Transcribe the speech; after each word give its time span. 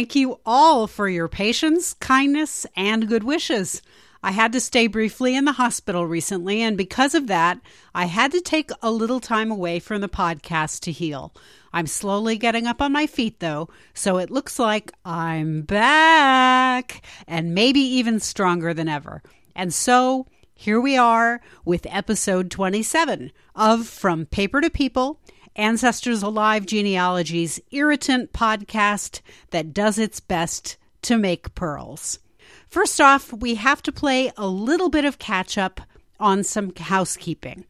Thank 0.00 0.14
you 0.14 0.40
all 0.46 0.86
for 0.86 1.10
your 1.10 1.28
patience, 1.28 1.92
kindness, 1.92 2.64
and 2.74 3.06
good 3.06 3.22
wishes. 3.22 3.82
I 4.22 4.30
had 4.30 4.50
to 4.52 4.58
stay 4.60 4.86
briefly 4.86 5.36
in 5.36 5.44
the 5.44 5.52
hospital 5.52 6.06
recently, 6.06 6.62
and 6.62 6.74
because 6.74 7.14
of 7.14 7.26
that, 7.26 7.60
I 7.94 8.06
had 8.06 8.32
to 8.32 8.40
take 8.40 8.70
a 8.80 8.90
little 8.90 9.20
time 9.20 9.50
away 9.50 9.78
from 9.78 10.00
the 10.00 10.08
podcast 10.08 10.80
to 10.84 10.90
heal. 10.90 11.34
I'm 11.74 11.86
slowly 11.86 12.38
getting 12.38 12.66
up 12.66 12.80
on 12.80 12.92
my 12.92 13.06
feet, 13.06 13.40
though, 13.40 13.68
so 13.92 14.16
it 14.16 14.30
looks 14.30 14.58
like 14.58 14.90
I'm 15.04 15.60
back 15.60 17.04
and 17.26 17.54
maybe 17.54 17.80
even 17.80 18.20
stronger 18.20 18.72
than 18.72 18.88
ever. 18.88 19.22
And 19.54 19.70
so 19.70 20.26
here 20.54 20.80
we 20.80 20.96
are 20.96 21.42
with 21.66 21.86
episode 21.90 22.50
27 22.50 23.32
of 23.54 23.86
From 23.86 24.24
Paper 24.24 24.62
to 24.62 24.70
People 24.70 25.20
Ancestors 25.60 26.22
Alive 26.22 26.64
Genealogy's 26.64 27.60
irritant 27.70 28.32
podcast 28.32 29.20
that 29.50 29.74
does 29.74 29.98
its 29.98 30.18
best 30.18 30.78
to 31.02 31.18
make 31.18 31.54
pearls. 31.54 32.18
First 32.66 32.98
off, 32.98 33.30
we 33.30 33.56
have 33.56 33.82
to 33.82 33.92
play 33.92 34.32
a 34.38 34.46
little 34.46 34.88
bit 34.88 35.04
of 35.04 35.18
catch 35.18 35.58
up 35.58 35.82
on 36.18 36.44
some 36.44 36.74
housekeeping. 36.74 37.66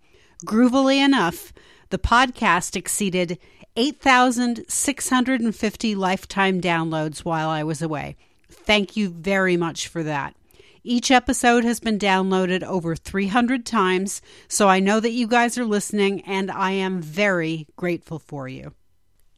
Groovily 0.46 1.04
enough, 1.04 1.52
the 1.88 1.98
podcast 1.98 2.76
exceeded 2.76 3.40
8,650 3.74 5.95
lifetime 5.96 6.60
downloads 6.60 7.24
while 7.24 7.48
I 7.48 7.65
was 7.65 7.82
away. 7.82 8.15
Thank 8.48 8.96
you 8.96 9.09
very 9.09 9.56
much 9.56 9.88
for 9.88 10.04
that. 10.04 10.37
Each 10.82 11.10
episode 11.10 11.64
has 11.64 11.78
been 11.78 11.98
downloaded 11.98 12.62
over 12.62 12.96
300 12.96 13.66
times, 13.66 14.23
so 14.48 14.68
I 14.68 14.80
know 14.80 14.98
that 14.98 15.12
you 15.12 15.26
guys 15.26 15.59
are 15.59 15.64
listening 15.64 16.22
and 16.22 16.50
I 16.50 16.70
am 16.70 17.02
very 17.02 17.66
grateful 17.76 18.18
for 18.18 18.48
you. 18.48 18.72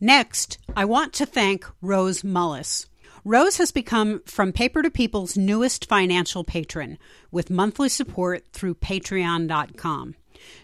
Next, 0.01 0.59
I 0.77 0.85
want 0.85 1.13
to 1.15 1.27
thank 1.27 1.67
Rose 1.81 2.23
Mullis. 2.23 2.87
Rose 3.25 3.59
has 3.59 3.71
become 3.71 4.21
From 4.27 4.53
Paper 4.53 4.83
to 4.83 4.91
People's 4.91 5.37
newest 5.37 5.89
financial 5.89 6.45
patron 6.45 6.99
with 7.31 7.51
monthly 7.51 7.89
support 7.89 8.45
through 8.53 8.75
patreon.com. 8.77 10.17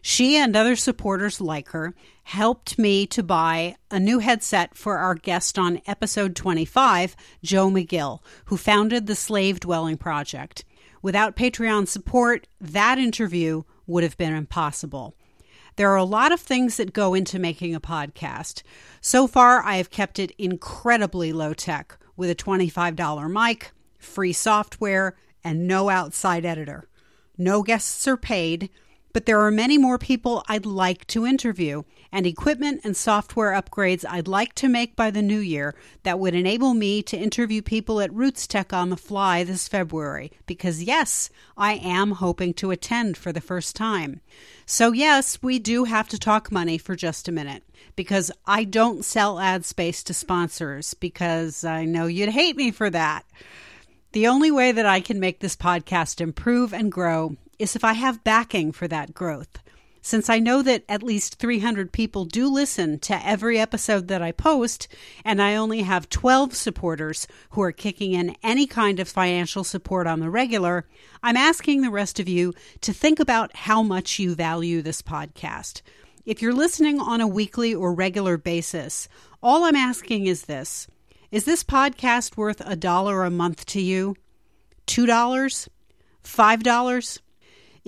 She 0.02 0.36
and 0.36 0.56
other 0.56 0.76
supporters 0.76 1.40
like 1.40 1.68
her 1.70 1.94
helped 2.24 2.78
me 2.78 3.06
to 3.06 3.22
buy 3.22 3.76
a 3.90 4.00
new 4.00 4.18
headset 4.18 4.76
for 4.76 4.98
our 4.98 5.14
guest 5.14 5.58
on 5.58 5.80
episode 5.86 6.34
25, 6.34 7.14
Joe 7.42 7.70
McGill, 7.70 8.20
who 8.46 8.56
founded 8.56 9.06
the 9.06 9.14
Slave 9.14 9.60
Dwelling 9.60 9.96
Project. 9.96 10.64
Without 11.02 11.36
Patreon 11.36 11.88
support, 11.88 12.48
that 12.60 12.98
interview 12.98 13.62
would 13.86 14.02
have 14.02 14.16
been 14.16 14.34
impossible. 14.34 15.14
There 15.76 15.90
are 15.92 15.96
a 15.96 16.04
lot 16.04 16.32
of 16.32 16.40
things 16.40 16.76
that 16.76 16.92
go 16.92 17.14
into 17.14 17.38
making 17.38 17.74
a 17.74 17.80
podcast. 17.80 18.62
So 19.00 19.26
far, 19.28 19.62
I 19.62 19.76
have 19.76 19.90
kept 19.90 20.18
it 20.18 20.32
incredibly 20.36 21.32
low 21.32 21.54
tech 21.54 21.96
with 22.16 22.30
a 22.30 22.34
$25 22.34 23.30
mic, 23.30 23.70
free 23.96 24.32
software, 24.32 25.16
and 25.44 25.68
no 25.68 25.88
outside 25.88 26.44
editor. 26.44 26.88
No 27.36 27.62
guests 27.62 28.08
are 28.08 28.16
paid, 28.16 28.70
but 29.12 29.26
there 29.26 29.40
are 29.40 29.50
many 29.50 29.78
more 29.78 29.98
people 29.98 30.44
I'd 30.48 30.66
like 30.66 31.06
to 31.08 31.26
interview 31.26 31.82
and 32.12 32.26
equipment 32.26 32.80
and 32.84 32.96
software 32.96 33.52
upgrades 33.52 34.04
I'd 34.08 34.28
like 34.28 34.54
to 34.56 34.68
make 34.68 34.96
by 34.96 35.10
the 35.10 35.22
new 35.22 35.38
year 35.38 35.74
that 36.02 36.18
would 36.18 36.34
enable 36.34 36.74
me 36.74 37.02
to 37.02 37.16
interview 37.16 37.62
people 37.62 38.00
at 38.00 38.10
RootsTech 38.10 38.72
on 38.72 38.90
the 38.90 38.96
fly 38.96 39.44
this 39.44 39.68
February. 39.68 40.32
Because, 40.46 40.82
yes, 40.82 41.30
I 41.56 41.74
am 41.74 42.12
hoping 42.12 42.54
to 42.54 42.70
attend 42.70 43.16
for 43.16 43.32
the 43.32 43.40
first 43.40 43.76
time. 43.76 44.20
So, 44.66 44.92
yes, 44.92 45.42
we 45.42 45.58
do 45.58 45.84
have 45.84 46.08
to 46.08 46.18
talk 46.18 46.50
money 46.50 46.78
for 46.78 46.96
just 46.96 47.28
a 47.28 47.32
minute 47.32 47.62
because 47.96 48.30
I 48.46 48.64
don't 48.64 49.04
sell 49.04 49.38
ad 49.38 49.64
space 49.64 50.02
to 50.04 50.14
sponsors 50.14 50.94
because 50.94 51.64
I 51.64 51.84
know 51.84 52.06
you'd 52.06 52.28
hate 52.30 52.56
me 52.56 52.70
for 52.70 52.90
that. 52.90 53.24
The 54.12 54.28
only 54.28 54.50
way 54.50 54.72
that 54.72 54.86
I 54.86 55.00
can 55.00 55.20
make 55.20 55.40
this 55.40 55.56
podcast 55.56 56.20
improve 56.20 56.72
and 56.72 56.90
grow 56.90 57.36
is 57.58 57.76
if 57.76 57.84
I 57.84 57.94
have 57.94 58.24
backing 58.24 58.72
for 58.72 58.88
that 58.88 59.14
growth. 59.14 59.58
Since 60.00 60.30
I 60.30 60.38
know 60.38 60.62
that 60.62 60.84
at 60.88 61.02
least 61.02 61.34
300 61.34 61.92
people 61.92 62.24
do 62.24 62.48
listen 62.48 62.98
to 63.00 63.26
every 63.26 63.58
episode 63.58 64.08
that 64.08 64.22
I 64.22 64.32
post, 64.32 64.88
and 65.24 65.42
I 65.42 65.54
only 65.56 65.82
have 65.82 66.08
12 66.08 66.54
supporters 66.54 67.26
who 67.50 67.62
are 67.62 67.72
kicking 67.72 68.12
in 68.12 68.36
any 68.42 68.66
kind 68.66 69.00
of 69.00 69.08
financial 69.08 69.64
support 69.64 70.06
on 70.06 70.20
the 70.20 70.30
regular, 70.30 70.86
I'm 71.22 71.36
asking 71.36 71.82
the 71.82 71.90
rest 71.90 72.20
of 72.20 72.28
you 72.28 72.54
to 72.80 72.92
think 72.92 73.20
about 73.20 73.54
how 73.54 73.82
much 73.82 74.18
you 74.18 74.34
value 74.34 74.80
this 74.80 75.02
podcast. 75.02 75.82
If 76.24 76.40
you're 76.40 76.54
listening 76.54 77.00
on 77.00 77.20
a 77.20 77.26
weekly 77.26 77.74
or 77.74 77.92
regular 77.92 78.38
basis, 78.38 79.08
all 79.42 79.64
I'm 79.64 79.76
asking 79.76 80.26
is 80.26 80.42
this 80.42 80.86
Is 81.30 81.44
this 81.44 81.64
podcast 81.64 82.36
worth 82.36 82.62
a 82.64 82.76
dollar 82.76 83.24
a 83.24 83.30
month 83.30 83.66
to 83.66 83.80
you? 83.80 84.14
$2? 84.86 85.68
$5? 86.24 87.18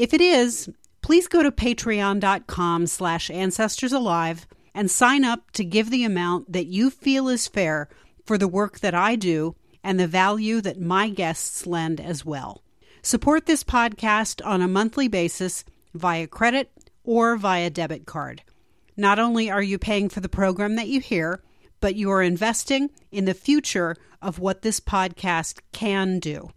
If 0.01 0.15
it 0.15 0.23
is, 0.23 0.71
please 1.03 1.29
go 1.29 1.43
to 1.43 1.53
patreon.com 1.53 2.87
slash 2.87 3.29
ancestorsalive 3.29 4.47
and 4.75 4.91
sign 4.91 5.27
up 5.27 5.51
to 5.51 5.63
give 5.63 5.91
the 5.91 6.05
amount 6.05 6.51
that 6.53 6.65
you 6.65 6.89
feel 6.89 7.29
is 7.29 7.47
fair 7.47 7.87
for 8.25 8.39
the 8.39 8.49
work 8.49 8.81
that 8.81 8.95
I 8.95 9.15
do 9.15 9.57
and 9.85 10.01
the 10.01 10.07
value 10.07 10.63
that 10.63 10.81
my 10.81 11.11
guests 11.11 11.67
lend 11.67 12.01
as 12.01 12.25
well. 12.25 12.63
Support 13.03 13.45
this 13.45 13.63
podcast 13.63 14.41
on 14.43 14.63
a 14.63 14.69
monthly 14.69 15.07
basis 15.07 15.67
via 15.93 16.27
credit 16.27 16.71
or 17.05 17.37
via 17.37 17.69
debit 17.69 18.07
card. 18.07 18.43
Not 18.97 19.19
only 19.19 19.51
are 19.51 19.63
you 19.63 19.79
paying 19.79 20.09
for 20.09 20.21
the 20.21 20.31
program 20.31 20.77
that 20.77 20.89
you 20.89 21.01
hear, 21.01 21.43
but 21.79 21.95
you 21.95 22.11
are 22.11 22.23
investing 22.23 22.89
in 23.13 23.27
the 23.27 23.35
future 23.35 23.97
of 24.23 24.39
what 24.39 24.63
this 24.63 24.81
podcast 24.81 25.61
can 25.73 26.19
do. 26.21 26.49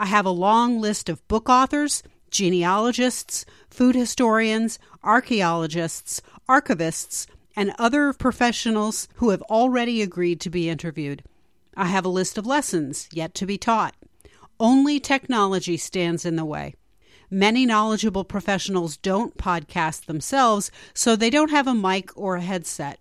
I 0.00 0.06
have 0.06 0.26
a 0.26 0.30
long 0.30 0.80
list 0.80 1.08
of 1.08 1.28
book 1.28 1.48
authors 1.48 2.02
genealogists, 2.32 3.44
food 3.70 3.94
historians, 3.94 4.80
archaeologists, 5.04 6.20
archivists, 6.48 7.26
and 7.54 7.72
other 7.78 8.12
professionals 8.12 9.06
who 9.16 9.30
have 9.30 9.42
already 9.42 10.02
agreed 10.02 10.40
to 10.40 10.50
be 10.50 10.68
interviewed. 10.68 11.22
I 11.76 11.86
have 11.86 12.04
a 12.04 12.10
list 12.10 12.36
of 12.36 12.46
lessons 12.46 13.08
yet 13.12 13.34
to 13.34 13.46
be 13.46 13.58
taught. 13.58 13.94
Only 14.58 14.98
technology 14.98 15.76
stands 15.76 16.24
in 16.24 16.36
the 16.36 16.44
way. 16.44 16.74
Many 17.30 17.64
knowledgeable 17.64 18.24
professionals 18.24 18.96
don't 18.96 19.38
podcast 19.38 20.04
themselves, 20.04 20.70
so 20.92 21.16
they 21.16 21.30
don't 21.30 21.50
have 21.50 21.66
a 21.66 21.74
mic 21.74 22.10
or 22.16 22.36
a 22.36 22.42
headset. 22.42 22.98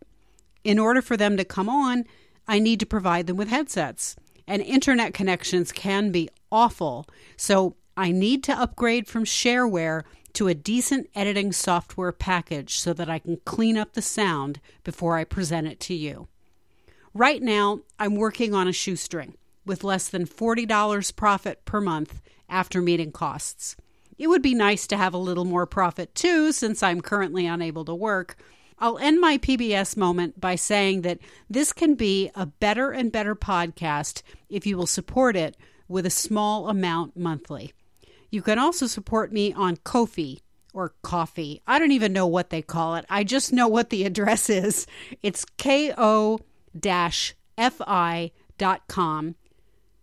In 0.64 0.80
order 0.80 1.02
for 1.02 1.18
them 1.18 1.36
to 1.38 1.44
come 1.44 1.68
on, 1.68 2.06
I 2.48 2.60
need 2.60 2.80
to 2.80 2.86
provide 2.86 3.28
them 3.28 3.38
with 3.38 3.50
headsets. 3.50 4.16
And 4.48 4.62
internet 4.62 5.14
connections 5.14 5.72
can 5.72 6.12
be 6.12 6.30
awful. 6.52 7.08
So 7.36 7.76
I 7.98 8.12
need 8.12 8.44
to 8.46 8.58
upgrade 8.58 9.08
from 9.08 9.26
shareware 9.26 10.04
to 10.34 10.48
a 10.48 10.54
decent 10.54 11.10
editing 11.14 11.52
software 11.52 12.12
package 12.12 12.80
so 12.80 12.94
that 12.94 13.10
I 13.10 13.20
can 13.20 13.38
clean 13.46 13.78
up 13.78 13.94
the 13.94 14.02
sound 14.02 14.60
before 14.84 15.18
I 15.18 15.24
present 15.24 15.68
it 15.68 15.80
to 15.82 15.94
you. 15.94 16.28
Right 17.14 17.42
now, 17.42 17.82
I'm 18.00 18.16
working 18.16 18.54
on 18.54 18.68
a 18.68 18.74
shoestring 18.74 19.36
with 19.66 19.84
less 19.84 20.08
than 20.08 20.26
$40 20.26 21.16
profit 21.16 21.66
per 21.66 21.82
month 21.82 22.22
after 22.48 22.82
meeting 22.82 23.12
costs. 23.12 23.76
It 24.18 24.28
would 24.28 24.42
be 24.42 24.54
nice 24.54 24.88
to 24.88 24.98
have 24.98 25.14
a 25.14 25.18
little 25.18 25.46
more 25.46 25.66
profit 25.66 26.16
too, 26.16 26.52
since 26.52 26.82
I'm 26.82 27.02
currently 27.02 27.46
unable 27.46 27.84
to 27.86 27.96
work. 27.96 28.38
I'll 28.80 28.98
end 28.98 29.20
my 29.20 29.38
PBS 29.38 29.98
moment 29.98 30.40
by 30.40 30.56
saying 30.56 31.02
that 31.02 31.20
this 31.50 31.74
can 31.74 31.96
be 31.96 32.32
a 32.36 32.46
better 32.46 32.92
and 32.92 33.12
better 33.12 33.36
podcast 33.36 34.22
if 34.50 34.66
you 34.66 34.78
will 34.78 34.88
support 34.88 35.36
it 35.36 35.58
with 35.88 36.06
a 36.06 36.10
small 36.10 36.70
amount 36.70 37.18
monthly. 37.18 37.74
You 38.32 38.42
can 38.42 38.58
also 38.58 38.88
support 38.88 39.32
me 39.32 39.54
on 39.54 39.78
Ko-fi 39.78 40.40
or 40.74 40.94
coffee. 41.02 41.62
I 41.68 41.78
don't 41.80 41.92
even 41.92 42.14
know 42.14 42.28
what 42.28 42.50
they 42.50 42.62
call 42.62 42.96
it. 42.96 43.06
I 43.10 43.24
just 43.26 43.52
know 43.52 43.68
what 43.68 43.90
the 43.90 44.04
address 44.08 44.50
is. 44.50 44.88
It's 45.22 45.46
ko-fi.com 45.46 46.46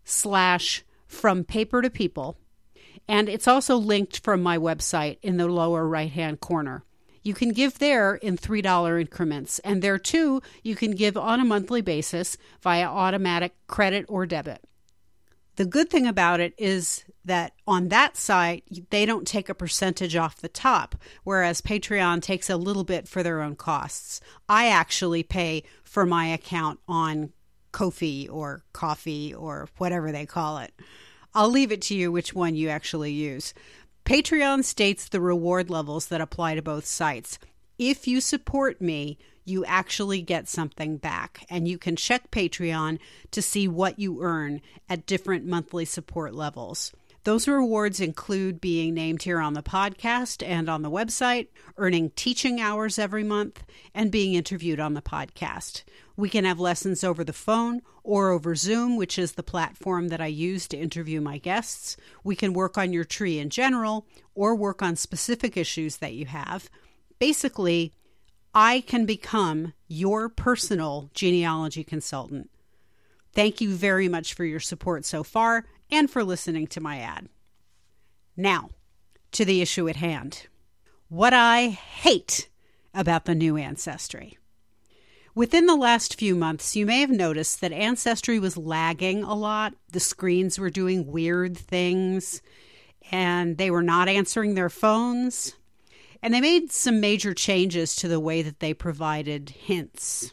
slash 0.05 0.85
from 1.07 1.45
paper 1.45 1.83
to 1.83 1.91
people. 1.91 2.37
And 3.09 3.29
it's 3.31 3.49
also 3.49 3.77
linked 3.77 4.21
from 4.21 4.43
my 4.43 4.59
website 4.59 5.17
in 5.23 5.39
the 5.39 5.49
lower 5.49 5.89
right 5.89 6.11
hand 6.11 6.41
corner. 6.41 6.85
You 7.23 7.33
can 7.35 7.53
give 7.53 7.79
there 7.79 8.15
in 8.17 8.37
$3 8.37 9.01
increments. 9.01 9.59
And 9.61 9.81
there 9.83 9.99
too, 9.99 10.43
you 10.63 10.77
can 10.77 10.93
give 10.93 11.17
on 11.17 11.41
a 11.41 11.45
monthly 11.45 11.81
basis 11.81 12.37
via 12.61 12.87
automatic 12.87 13.55
credit 13.67 14.05
or 14.09 14.27
debit. 14.27 14.63
The 15.57 15.65
good 15.65 15.91
thing 15.91 16.07
about 16.07 16.41
it 16.41 16.55
is 16.57 17.05
that 17.29 17.53
on 17.67 17.89
that 17.89 18.17
site, 18.17 18.65
they 18.91 19.07
don't 19.07 19.27
take 19.27 19.49
a 19.49 19.55
percentage 19.55 20.17
off 20.17 20.37
the 20.37 20.49
top, 20.49 20.97
whereas 21.25 21.63
Patreon 21.63 22.21
takes 22.21 22.51
a 22.51 22.57
little 22.57 22.85
bit 22.85 23.09
for 23.09 23.23
their 23.23 23.41
own 23.41 23.57
costs. 23.57 24.21
I 24.49 24.69
actually 24.69 25.23
pay 25.23 25.63
for 25.85 26.05
my 26.05 26.27
account 26.27 26.81
on 26.89 27.33
Ko-fi 27.73 28.29
or 28.29 28.65
Coffee 28.73 29.33
or 29.35 29.69
whatever 29.79 30.11
they 30.11 30.27
call 30.27 30.59
it. 30.59 30.73
I'll 31.35 31.51
leave 31.51 31.71
it 31.71 31.83
to 31.83 31.95
you 31.95 32.11
which 32.11 32.35
one 32.35 32.55
you 32.55 32.69
actually 32.69 33.13
use. 33.13 33.55
Patreon 34.05 34.65
states 34.65 35.09
the 35.09 35.21
reward 35.21 35.71
levels 35.71 36.09
that 36.09 36.21
apply 36.21 36.55
to 36.55 36.63
both 36.63 36.87
sites. 36.87 37.39
If 37.79 38.09
you 38.09 38.21
support 38.21 38.81
me, 38.81 39.19
you 39.45 39.65
actually 39.65 40.21
get 40.23 40.49
something 40.49 40.97
back. 40.97 41.45
And 41.49 41.67
you 41.67 41.79
can 41.79 41.97
check 41.97 42.31
Patreon 42.31 42.99
to 43.31 43.43
see 43.43 43.69
what 43.69 43.99
you 43.99 44.23
earn 44.23 44.61
at 44.89 45.07
different 45.07 45.47
monthly 45.47 45.85
support 45.85 46.35
levels. 46.35 46.93
Those 47.29 47.47
rewards 47.47 48.01
include 48.01 48.59
being 48.59 48.95
named 48.95 49.25
here 49.25 49.39
on 49.39 49.53
the 49.53 49.63
podcast 49.63 50.43
and 50.43 50.67
on 50.67 50.81
the 50.81 50.91
website, 50.91 51.49
earning 51.77 52.09
teaching 52.17 52.59
hours 52.59 52.99
every 52.99 53.23
month, 53.23 53.65
and 53.95 54.11
being 54.11 54.33
interviewed 54.33 54.81
on 54.81 54.95
the 54.95 55.03
podcast. 55.03 55.83
We 56.17 56.31
can 56.31 56.47
have 56.47 56.59
lessons 56.59 57.05
over 57.05 57.23
the 57.23 57.35
phone 57.35 57.83
or 58.03 58.31
over 58.31 58.55
Zoom, 58.55 58.97
which 58.97 59.19
is 59.19 59.33
the 59.33 59.43
platform 59.43 60.09
that 60.09 60.23
I 60.23 60.29
use 60.29 60.67
to 60.69 60.79
interview 60.79 61.21
my 61.21 61.37
guests. 61.37 61.99
We 62.25 62.35
can 62.35 62.55
work 62.55 62.79
on 62.79 62.95
your 62.95 63.05
tree 63.05 63.39
in 63.39 63.51
general 63.51 64.07
or 64.35 64.55
work 64.55 64.81
on 64.81 64.97
specific 64.97 65.55
issues 65.55 65.99
that 65.99 66.15
you 66.15 66.25
have. 66.25 66.71
Basically, 67.19 67.93
I 68.55 68.81
can 68.81 69.05
become 69.05 69.75
your 69.87 70.31
personal 70.31 71.11
genealogy 71.13 71.85
consultant. 71.85 72.49
Thank 73.35 73.61
you 73.61 73.75
very 73.75 74.09
much 74.09 74.33
for 74.33 74.47
your 74.47 74.61
support 74.61 75.05
so 75.05 75.23
far 75.23 75.67
and 75.91 76.11
for 76.11 76.25
listening 76.25 76.67
to 76.69 76.81
my 76.81 76.99
ad. 76.99 77.29
Now, 78.37 78.71
to 79.33 79.45
the 79.45 79.61
issue 79.61 79.89
at 79.89 79.97
hand. 79.97 80.47
What 81.09 81.33
I 81.33 81.69
hate 81.69 82.49
about 82.95 83.25
the 83.25 83.35
new 83.35 83.57
Ancestry. 83.57 84.39
Within 85.35 85.67
the 85.67 85.77
last 85.77 86.19
few 86.19 86.35
months, 86.35 86.75
you 86.75 86.85
may 86.85 87.01
have 87.01 87.11
noticed 87.11 87.61
that 87.61 87.73
Ancestry 87.73 88.39
was 88.39 88.57
lagging 88.57 89.23
a 89.23 89.35
lot. 89.35 89.75
The 89.93 90.01
screens 90.01 90.59
were 90.59 90.71
doing 90.71 91.07
weird 91.07 91.57
things, 91.57 92.43
and 93.13 93.57
they 93.57 93.71
were 93.71 93.83
not 93.83 94.09
answering 94.09 94.55
their 94.55 94.69
phones. 94.69 95.55
And 96.23 96.35
they 96.35 96.41
made 96.41 96.73
some 96.73 97.01
major 97.01 97.35
changes 97.35 97.95
to 97.97 98.09
the 98.09 98.19
way 98.19 98.43
that 98.43 98.59
they 98.59 98.75
provided 98.75 99.51
hints. 99.51 100.33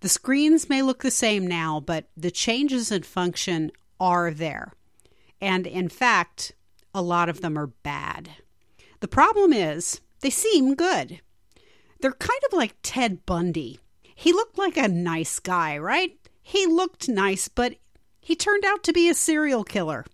The 0.00 0.08
screens 0.08 0.68
may 0.68 0.82
look 0.82 1.02
the 1.02 1.10
same 1.10 1.44
now, 1.44 1.80
but 1.80 2.08
the 2.16 2.30
changes 2.30 2.92
in 2.92 3.02
function 3.02 3.72
are 3.98 4.30
there. 4.30 4.72
And 5.40 5.66
in 5.66 5.88
fact, 5.88 6.52
a 6.94 7.02
lot 7.02 7.28
of 7.28 7.40
them 7.40 7.58
are 7.58 7.68
bad. 7.68 8.30
The 9.00 9.08
problem 9.08 9.52
is, 9.52 10.00
they 10.20 10.30
seem 10.30 10.74
good. 10.74 11.20
They're 12.00 12.12
kind 12.12 12.40
of 12.46 12.56
like 12.56 12.76
Ted 12.82 13.24
Bundy 13.26 13.78
he 14.18 14.32
looked 14.32 14.58
like 14.58 14.76
a 14.76 14.88
nice 14.88 15.38
guy, 15.38 15.78
right? 15.78 16.18
He 16.42 16.66
looked 16.66 17.08
nice, 17.08 17.46
but 17.46 17.76
he 18.20 18.34
turned 18.34 18.64
out 18.64 18.82
to 18.82 18.92
be 18.92 19.08
a 19.08 19.14
serial 19.14 19.62
killer. 19.62 20.04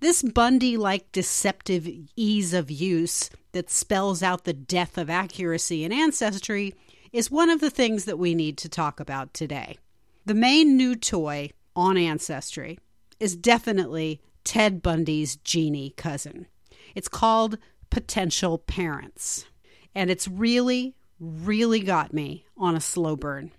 This 0.00 0.20
Bundy 0.20 0.76
like 0.76 1.12
deceptive 1.12 1.88
ease 2.16 2.52
of 2.52 2.72
use 2.72 3.30
that 3.52 3.70
spells 3.70 4.20
out 4.20 4.42
the 4.42 4.52
death 4.52 4.98
of 4.98 5.08
accuracy 5.08 5.84
in 5.84 5.92
ancestry 5.92 6.74
is 7.12 7.30
one 7.30 7.48
of 7.48 7.60
the 7.60 7.70
things 7.70 8.04
that 8.06 8.18
we 8.18 8.34
need 8.34 8.58
to 8.58 8.68
talk 8.68 8.98
about 8.98 9.32
today. 9.32 9.78
The 10.24 10.34
main 10.34 10.76
new 10.76 10.96
toy 10.96 11.50
on 11.76 11.96
Ancestry 11.96 12.80
is 13.20 13.36
definitely 13.36 14.20
Ted 14.46 14.80
Bundy's 14.80 15.36
genie 15.36 15.92
cousin. 15.96 16.46
It's 16.94 17.08
called 17.08 17.58
Potential 17.90 18.58
Parents. 18.58 19.44
And 19.92 20.08
it's 20.08 20.28
really, 20.28 20.94
really 21.18 21.80
got 21.80 22.14
me 22.14 22.46
on 22.56 22.76
a 22.76 22.80
slow 22.80 23.16
burn. 23.16 23.50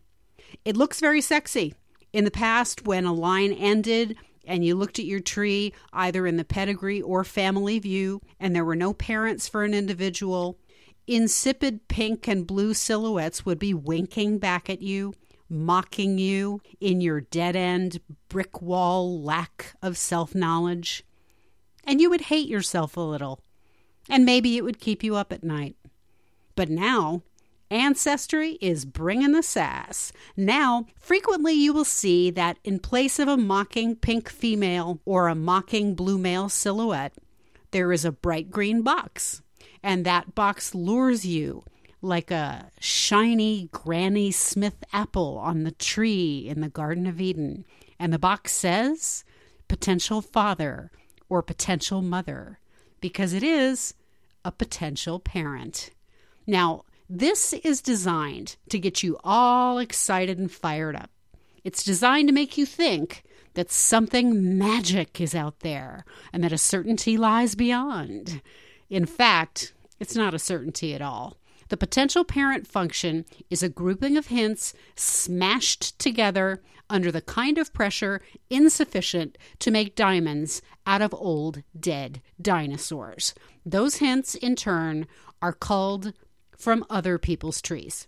It 0.63 0.77
looks 0.77 1.01
very 1.01 1.19
sexy. 1.19 1.75
In 2.13 2.23
the 2.23 2.31
past, 2.31 2.87
when 2.87 3.03
a 3.03 3.13
line 3.13 3.51
ended 3.51 4.15
and 4.45 4.63
you 4.63 4.75
looked 4.75 4.97
at 4.97 5.05
your 5.05 5.19
tree, 5.19 5.73
either 5.91 6.25
in 6.25 6.37
the 6.37 6.45
pedigree 6.45 7.01
or 7.01 7.25
family 7.25 7.79
view, 7.79 8.21
and 8.39 8.55
there 8.55 8.63
were 8.63 8.75
no 8.75 8.93
parents 8.93 9.49
for 9.49 9.65
an 9.65 9.73
individual, 9.73 10.57
insipid 11.05 11.89
pink 11.89 12.29
and 12.29 12.47
blue 12.47 12.73
silhouettes 12.73 13.45
would 13.45 13.59
be 13.59 13.73
winking 13.73 14.39
back 14.39 14.69
at 14.69 14.81
you, 14.81 15.13
mocking 15.49 16.17
you 16.17 16.61
in 16.79 17.01
your 17.01 17.21
dead 17.21 17.55
end, 17.55 17.99
brick 18.29 18.61
wall 18.61 19.21
lack 19.21 19.75
of 19.81 19.97
self 19.97 20.35
knowledge. 20.35 21.03
And 21.83 22.01
you 22.01 22.09
would 22.09 22.21
hate 22.21 22.47
yourself 22.47 22.97
a 22.97 23.01
little, 23.01 23.39
and 24.09 24.25
maybe 24.25 24.57
it 24.57 24.63
would 24.63 24.79
keep 24.79 25.03
you 25.03 25.15
up 25.15 25.31
at 25.31 25.43
night. 25.43 25.75
But 26.55 26.69
now, 26.69 27.23
Ancestry 27.69 28.57
is 28.61 28.85
bringing 28.85 29.33
the 29.33 29.43
sass. 29.43 30.13
Now, 30.37 30.85
frequently 30.99 31.53
you 31.53 31.73
will 31.73 31.85
see 31.85 32.31
that 32.31 32.57
in 32.63 32.79
place 32.79 33.19
of 33.19 33.27
a 33.27 33.35
mocking 33.35 33.95
pink 33.95 34.29
female 34.29 35.01
or 35.05 35.27
a 35.27 35.35
mocking 35.35 35.93
blue 35.93 36.17
male 36.17 36.47
silhouette, 36.47 37.13
there 37.71 37.91
is 37.91 38.05
a 38.05 38.11
bright 38.11 38.49
green 38.49 38.83
box. 38.83 39.41
And 39.83 40.05
that 40.05 40.33
box 40.33 40.73
lures 40.73 41.25
you 41.25 41.63
like 42.01 42.31
a 42.31 42.71
shiny 42.79 43.69
Granny 43.71 44.31
Smith 44.31 44.83
apple 44.93 45.37
on 45.37 45.63
the 45.63 45.71
tree 45.71 46.47
in 46.47 46.61
the 46.61 46.69
Garden 46.69 47.07
of 47.07 47.19
Eden. 47.19 47.65
And 47.99 48.13
the 48.13 48.19
box 48.19 48.51
says 48.51 49.23
potential 49.67 50.21
father 50.21 50.91
or 51.29 51.41
potential 51.41 52.01
mother 52.01 52.59
because 53.01 53.33
it 53.33 53.43
is 53.43 53.93
a 54.45 54.51
potential 54.51 55.19
parent. 55.19 55.91
Now, 56.45 56.83
this 57.09 57.53
is 57.53 57.81
designed 57.81 58.57
to 58.69 58.79
get 58.79 59.01
you 59.01 59.17
all 59.23 59.77
excited 59.77 60.37
and 60.37 60.51
fired 60.51 60.95
up. 60.95 61.09
It's 61.63 61.83
designed 61.83 62.27
to 62.27 62.33
make 62.33 62.57
you 62.57 62.65
think 62.65 63.23
that 63.55 63.71
something 63.71 64.57
magic 64.57 65.19
is 65.19 65.33
out 65.33 65.61
there 65.61 66.05
and 66.31 66.43
that 66.43 66.53
a 66.53 66.57
certainty 66.57 67.17
lies 67.17 67.55
beyond. 67.55 68.41
In 68.89 69.05
fact, 69.05 69.73
it's 69.99 70.15
not 70.15 70.33
a 70.33 70.39
certainty 70.39 70.93
at 70.93 71.01
all. 71.01 71.37
The 71.69 71.77
potential 71.77 72.23
parent 72.23 72.67
function 72.67 73.25
is 73.49 73.61
a 73.61 73.69
grouping 73.69 74.17
of 74.17 74.27
hints 74.27 74.73
smashed 74.95 75.99
together 75.99 76.61
under 76.89 77.11
the 77.11 77.21
kind 77.21 77.57
of 77.57 77.73
pressure 77.73 78.21
insufficient 78.49 79.37
to 79.59 79.71
make 79.71 79.95
diamonds 79.95 80.61
out 80.85 81.01
of 81.01 81.13
old 81.13 81.63
dead 81.77 82.21
dinosaurs. 82.41 83.33
Those 83.65 83.97
hints, 83.97 84.35
in 84.35 84.55
turn, 84.55 85.07
are 85.41 85.53
called 85.53 86.13
from 86.57 86.85
other 86.89 87.17
people's 87.17 87.61
trees. 87.61 88.07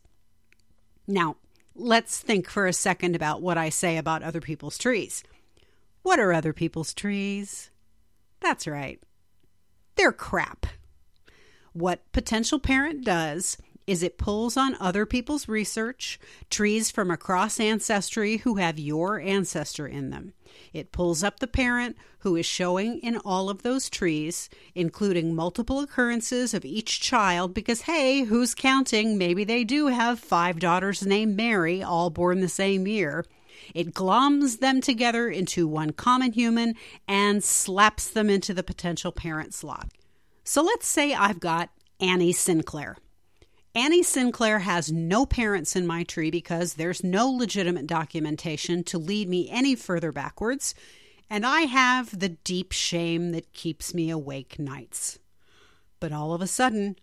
Now, 1.07 1.35
let's 1.75 2.19
think 2.19 2.49
for 2.49 2.67
a 2.67 2.73
second 2.73 3.15
about 3.15 3.41
what 3.41 3.57
I 3.57 3.69
say 3.69 3.97
about 3.97 4.23
other 4.23 4.41
people's 4.41 4.77
trees. 4.77 5.23
What 6.01 6.19
are 6.19 6.31
other 6.31 6.53
people's 6.53 6.93
trees? 6.93 7.69
That's 8.39 8.67
right. 8.67 9.01
They're 9.95 10.13
crap. 10.13 10.65
What 11.73 12.11
Potential 12.11 12.59
Parent 12.59 13.03
does 13.03 13.57
is 13.89 14.03
it 14.03 14.19
pulls 14.19 14.55
on 14.55 14.75
other 14.79 15.03
people's 15.03 15.47
research, 15.47 16.19
trees 16.51 16.91
from 16.91 17.09
across 17.09 17.59
ancestry 17.59 18.37
who 18.37 18.55
have 18.55 18.77
your 18.77 19.19
ancestor 19.19 19.87
in 19.87 20.11
them. 20.11 20.33
It 20.73 20.91
pulls 20.91 21.23
up 21.23 21.39
the 21.39 21.47
parent 21.47 21.97
who 22.19 22.35
is 22.35 22.45
showing 22.45 22.99
in 22.99 23.17
all 23.17 23.49
of 23.49 23.63
those 23.63 23.89
trees, 23.89 24.47
including 24.75 25.33
multiple 25.33 25.79
occurrences 25.79 26.53
of 26.53 26.65
each 26.65 27.01
child, 27.01 27.55
because 27.55 27.81
hey, 27.81 28.21
who's 28.21 28.53
counting? 28.53 29.17
Maybe 29.17 29.43
they 29.43 29.63
do 29.63 29.87
have 29.87 30.19
five 30.19 30.59
daughters 30.59 31.03
named 31.03 31.35
Mary, 31.35 31.81
all 31.81 32.11
born 32.11 32.41
the 32.41 32.47
same 32.47 32.85
year. 32.85 33.25
It 33.73 33.95
gloms 33.95 34.59
them 34.59 34.81
together 34.81 35.29
into 35.29 35.67
one 35.67 35.93
common 35.93 36.33
human 36.33 36.75
and 37.07 37.43
slaps 37.43 38.07
them 38.07 38.29
into 38.29 38.53
the 38.53 38.63
potential 38.63 39.11
parent 39.11 39.55
slot. 39.55 39.89
So 40.49 40.63
let's 40.63 40.87
say 40.87 41.13
I've 41.13 41.39
got 41.39 41.69
Annie 41.99 42.31
Sinclair. 42.31 42.97
Annie 43.75 44.01
Sinclair 44.01 44.57
has 44.57 44.91
no 44.91 45.27
parents 45.27 45.75
in 45.75 45.85
my 45.85 46.01
tree 46.01 46.31
because 46.31 46.73
there's 46.73 47.03
no 47.03 47.29
legitimate 47.29 47.85
documentation 47.85 48.83
to 48.85 48.97
lead 48.97 49.29
me 49.29 49.47
any 49.51 49.75
further 49.75 50.11
backwards, 50.11 50.73
and 51.29 51.45
I 51.45 51.61
have 51.61 52.19
the 52.19 52.29
deep 52.29 52.71
shame 52.71 53.31
that 53.33 53.53
keeps 53.53 53.93
me 53.93 54.09
awake 54.09 54.57
nights. 54.57 55.19
But 55.99 56.11
all 56.11 56.33
of 56.33 56.41
a 56.41 56.47
sudden, 56.47 56.95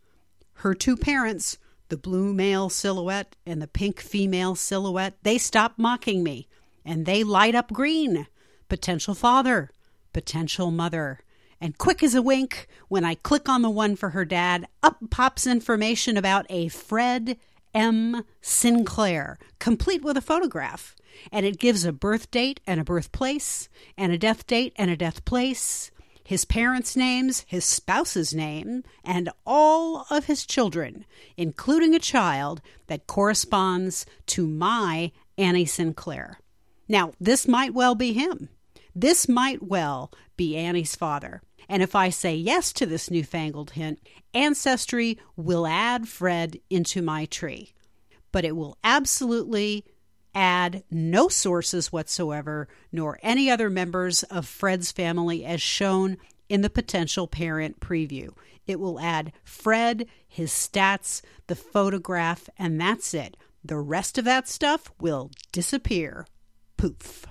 her 0.55 0.75
two 0.75 0.97
parents, 0.97 1.57
the 1.88 1.97
blue 1.97 2.35
male 2.35 2.69
silhouette 2.69 3.37
and 3.47 3.62
the 3.62 3.69
pink 3.69 4.00
female 4.00 4.57
silhouette, 4.57 5.19
they 5.23 5.38
stop 5.38 5.75
mocking 5.76 6.25
me 6.25 6.49
and 6.85 7.07
they 7.07 7.23
light 7.23 7.55
up 7.55 7.73
green. 7.73 8.26
Potential 8.69 9.15
father, 9.15 9.71
potential 10.12 10.73
mother. 10.73 11.21
And 11.61 11.79
quick 11.79 12.03
as 12.03 12.15
a 12.15 12.23
wink, 12.23 12.69
when 12.89 13.05
I 13.05 13.15
click 13.15 13.49
on 13.49 13.63
the 13.63 13.71
one 13.71 13.97
for 13.97 14.11
her 14.11 14.25
dad, 14.25 14.67
up 14.83 14.99
pops 15.11 15.47
information 15.47 16.17
about 16.17 16.47
a 16.51 16.69
Fred 16.69 17.39
M. 17.75 18.25
Sinclair, 18.41 19.39
complete 19.59 20.03
with 20.03 20.17
a 20.17 20.23
photograph. 20.23 20.95
And 21.33 21.47
it 21.47 21.59
gives 21.59 21.85
a 21.85 21.93
birth 21.93 22.31
date 22.31 22.61
and 22.67 22.81
a 22.81 22.85
birthplace, 22.85 23.69
and 23.97 24.13
a 24.13 24.19
death 24.19 24.47
date 24.47 24.75
and 24.77 24.91
a 24.91 24.97
death 24.97 25.25
place, 25.25 25.91
his 26.23 26.45
parents' 26.45 26.97
names, 26.97 27.45
his 27.47 27.65
spouse's 27.65 28.35
name, 28.35 28.83
and 29.05 29.31
all 29.47 30.07
of 30.11 30.25
his 30.25 30.45
children, 30.45 31.05
including 31.37 31.95
a 31.95 32.01
child 32.01 32.61
that 32.89 33.07
corresponds 33.07 34.05
to 34.27 34.47
my 34.47 35.13
Annie 35.39 35.65
Sinclair. 35.65 36.41
Now, 36.89 37.13
this 37.21 37.47
might 37.47 37.75
well 37.75 37.95
be 37.95 38.13
him. 38.13 38.49
This 38.99 39.29
might 39.29 39.62
well 39.62 40.11
be 40.38 40.57
Annie's 40.57 40.97
father. 40.97 41.43
And 41.69 41.83
if 41.83 41.95
I 41.95 42.09
say 42.09 42.35
yes 42.35 42.73
to 42.73 42.87
this 42.87 43.11
newfangled 43.11 43.73
hint, 43.73 44.00
Ancestry 44.33 45.19
will 45.37 45.67
add 45.67 46.09
Fred 46.09 46.59
into 46.71 47.03
my 47.03 47.26
tree. 47.26 47.75
but 48.33 48.45
it 48.45 48.55
will 48.55 48.76
absolutely 48.85 49.83
add 50.35 50.85
no 50.91 51.26
sources 51.29 51.91
whatsoever, 51.91 52.69
nor 52.93 53.19
any 53.23 53.50
other 53.50 53.71
members 53.71 54.23
of 54.25 54.47
Fred's 54.47 54.93
family 54.93 55.43
as 55.43 55.62
shown 55.62 56.19
in 56.49 56.61
the 56.61 56.69
potential 56.69 57.26
parent 57.26 57.81
preview. 57.81 58.35
It 58.67 58.79
will 58.79 59.00
add 59.00 59.33
Fred, 59.43 60.07
his 60.29 60.50
stats, 60.50 61.23
the 61.47 61.57
photograph, 61.57 62.49
and 62.59 62.79
that's 62.79 63.15
it. 63.15 63.38
The 63.65 63.79
rest 63.79 64.19
of 64.19 64.26
that 64.26 64.49
stuff 64.49 64.93
will 65.00 65.31
disappear. 65.50 66.26
Poof. 66.76 67.26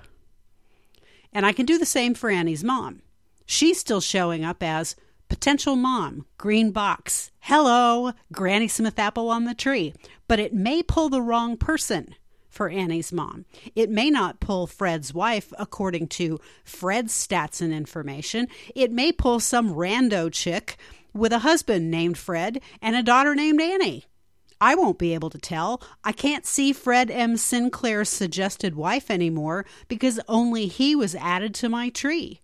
And 1.36 1.44
I 1.44 1.52
can 1.52 1.66
do 1.66 1.76
the 1.76 1.84
same 1.84 2.14
for 2.14 2.30
Annie's 2.30 2.64
mom. 2.64 3.02
She's 3.44 3.78
still 3.78 4.00
showing 4.00 4.42
up 4.42 4.62
as 4.62 4.96
potential 5.28 5.76
mom, 5.76 6.24
green 6.38 6.70
box, 6.70 7.30
hello, 7.40 8.12
Granny 8.32 8.68
Smith 8.68 8.98
apple 8.98 9.28
on 9.28 9.44
the 9.44 9.52
tree, 9.52 9.92
but 10.28 10.38
it 10.40 10.54
may 10.54 10.82
pull 10.82 11.10
the 11.10 11.20
wrong 11.20 11.58
person 11.58 12.14
for 12.48 12.70
Annie's 12.70 13.12
mom. 13.12 13.44
It 13.74 13.90
may 13.90 14.08
not 14.08 14.40
pull 14.40 14.66
Fred's 14.66 15.12
wife 15.12 15.52
according 15.58 16.08
to 16.08 16.40
Fred's 16.64 17.12
stats 17.12 17.60
and 17.60 17.70
information. 17.70 18.48
It 18.74 18.90
may 18.90 19.12
pull 19.12 19.38
some 19.38 19.74
rando 19.74 20.32
chick 20.32 20.78
with 21.12 21.34
a 21.34 21.40
husband 21.40 21.90
named 21.90 22.16
Fred 22.16 22.62
and 22.80 22.96
a 22.96 23.02
daughter 23.02 23.34
named 23.34 23.60
Annie. 23.60 24.06
I 24.60 24.74
won't 24.74 24.98
be 24.98 25.14
able 25.14 25.30
to 25.30 25.38
tell. 25.38 25.82
I 26.04 26.12
can't 26.12 26.46
see 26.46 26.72
Fred 26.72 27.10
M. 27.10 27.36
Sinclair's 27.36 28.08
suggested 28.08 28.74
wife 28.74 29.10
anymore 29.10 29.66
because 29.88 30.20
only 30.28 30.66
he 30.66 30.94
was 30.94 31.14
added 31.14 31.54
to 31.56 31.68
my 31.68 31.90
tree. 31.90 32.40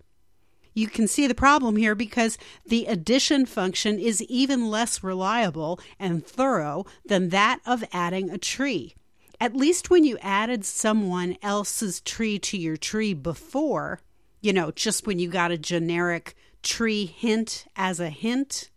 You 0.74 0.88
can 0.88 1.06
see 1.06 1.26
the 1.26 1.34
problem 1.34 1.76
here 1.76 1.94
because 1.94 2.38
the 2.66 2.86
addition 2.86 3.46
function 3.46 3.98
is 3.98 4.22
even 4.22 4.70
less 4.70 5.02
reliable 5.02 5.80
and 5.98 6.26
thorough 6.26 6.86
than 7.04 7.28
that 7.28 7.60
of 7.66 7.84
adding 7.92 8.30
a 8.30 8.38
tree. 8.38 8.94
At 9.40 9.56
least 9.56 9.90
when 9.90 10.04
you 10.04 10.18
added 10.18 10.64
someone 10.64 11.36
else's 11.42 12.00
tree 12.00 12.38
to 12.40 12.56
your 12.56 12.76
tree 12.76 13.12
before, 13.12 14.00
you 14.40 14.52
know, 14.52 14.70
just 14.70 15.06
when 15.06 15.18
you 15.18 15.28
got 15.28 15.50
a 15.50 15.58
generic 15.58 16.34
tree 16.62 17.06
hint 17.06 17.66
as 17.76 18.00
a 18.00 18.08
hint, 18.08 18.70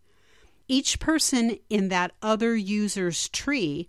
each 0.68 1.00
person 1.00 1.58
in 1.70 1.90
that 1.90 2.12
other 2.22 2.56
user's 2.56 3.30
tree 3.30 3.88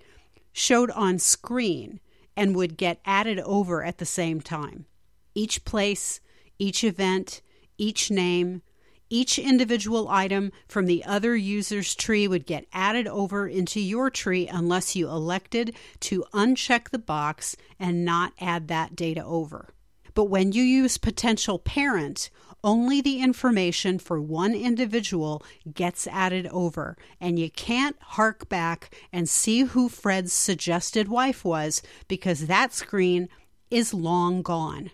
showed 0.52 0.90
on 0.90 1.18
screen 1.18 2.00
and 2.37 2.54
would 2.54 2.76
get 2.76 3.00
added 3.04 3.38
over 3.40 3.83
at 3.83 3.99
the 3.99 4.06
same 4.06 4.40
time. 4.40 4.87
Each 5.35 5.64
place, 5.64 6.21
each 6.59 6.85
event, 6.85 7.42
each 7.78 8.11
name, 8.11 8.62
each 9.09 9.38
individual 9.38 10.09
item 10.09 10.50
from 10.66 10.87
the 10.87 11.04
other 11.04 11.37
user's 11.37 11.95
tree 11.95 12.26
would 12.26 12.47
get 12.47 12.66
added 12.73 13.06
over 13.06 13.47
into 13.47 13.80
your 13.80 14.11
tree 14.11 14.49
unless 14.49 14.97
you 14.97 15.09
elected 15.09 15.76
to 16.00 16.25
uncheck 16.33 16.90
the 16.90 16.99
box 16.99 17.56
and 17.78 18.04
not 18.04 18.33
add 18.40 18.68
that 18.68 18.97
data 18.97 19.25
over. 19.25 19.68
But 20.16 20.30
when 20.30 20.52
you 20.52 20.62
use 20.62 20.96
potential 20.96 21.58
parent, 21.58 22.30
only 22.64 23.02
the 23.02 23.20
information 23.20 23.99
for 23.99 24.18
one 24.18 24.54
individual 24.54 25.44
gets 25.75 26.06
added 26.06 26.46
over, 26.46 26.96
and 27.20 27.38
you 27.38 27.50
can't 27.50 27.96
hark 28.00 28.49
back 28.49 28.96
and 29.12 29.28
see 29.28 29.64
who 29.64 29.90
Fred's 29.90 30.32
suggested 30.32 31.08
wife 31.08 31.44
was 31.44 31.82
because 32.08 32.46
that 32.46 32.73
screen 32.73 33.28
is 33.70 33.92
long 33.92 34.40
gone. 34.40 34.90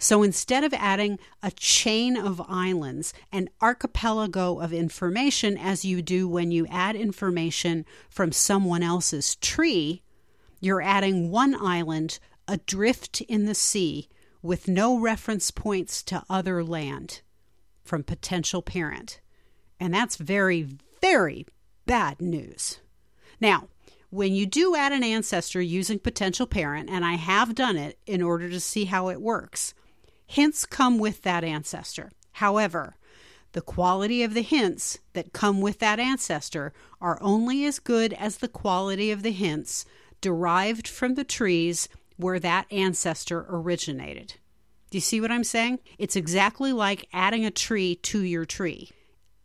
So 0.00 0.24
instead 0.24 0.64
of 0.64 0.74
adding 0.74 1.20
a 1.44 1.52
chain 1.52 2.16
of 2.16 2.42
islands, 2.48 3.14
an 3.30 3.50
archipelago 3.62 4.58
of 4.58 4.72
information, 4.72 5.56
as 5.56 5.84
you 5.84 6.02
do 6.02 6.26
when 6.26 6.50
you 6.50 6.66
add 6.66 6.96
information 6.96 7.86
from 8.10 8.32
someone 8.32 8.82
else's 8.82 9.36
tree, 9.36 10.02
you're 10.60 10.82
adding 10.82 11.30
one 11.30 11.54
island 11.54 12.18
adrift 12.48 13.20
in 13.22 13.46
the 13.46 13.54
sea 13.54 14.08
with 14.46 14.68
no 14.68 14.98
reference 14.98 15.50
points 15.50 16.02
to 16.04 16.22
other 16.30 16.62
land 16.64 17.20
from 17.84 18.02
potential 18.02 18.62
parent. 18.62 19.20
And 19.78 19.92
that's 19.92 20.16
very, 20.16 20.68
very 21.00 21.46
bad 21.84 22.20
news. 22.20 22.78
Now, 23.40 23.68
when 24.10 24.32
you 24.32 24.46
do 24.46 24.76
add 24.76 24.92
an 24.92 25.02
ancestor 25.02 25.60
using 25.60 25.98
potential 25.98 26.46
parent, 26.46 26.88
and 26.88 27.04
I 27.04 27.14
have 27.14 27.54
done 27.54 27.76
it 27.76 27.98
in 28.06 28.22
order 28.22 28.48
to 28.48 28.60
see 28.60 28.84
how 28.86 29.08
it 29.08 29.20
works, 29.20 29.74
Hints 30.26 30.66
come 30.66 30.98
with 30.98 31.22
that 31.22 31.44
ancestor. 31.44 32.10
However, 32.32 32.96
the 33.52 33.60
quality 33.60 34.22
of 34.22 34.34
the 34.34 34.42
hints 34.42 34.98
that 35.14 35.32
come 35.32 35.60
with 35.60 35.78
that 35.78 36.00
ancestor 36.00 36.72
are 37.00 37.18
only 37.22 37.64
as 37.64 37.78
good 37.78 38.12
as 38.12 38.38
the 38.38 38.48
quality 38.48 39.10
of 39.10 39.22
the 39.22 39.30
hints 39.30 39.86
derived 40.20 40.88
from 40.88 41.14
the 41.14 41.24
trees 41.24 41.88
where 42.16 42.38
that 42.38 42.70
ancestor 42.72 43.46
originated. 43.48 44.34
Do 44.90 44.98
you 44.98 45.02
see 45.02 45.20
what 45.20 45.32
I'm 45.32 45.44
saying? 45.44 45.80
It's 45.98 46.16
exactly 46.16 46.72
like 46.72 47.08
adding 47.12 47.44
a 47.44 47.50
tree 47.50 47.96
to 47.96 48.22
your 48.22 48.44
tree. 48.44 48.90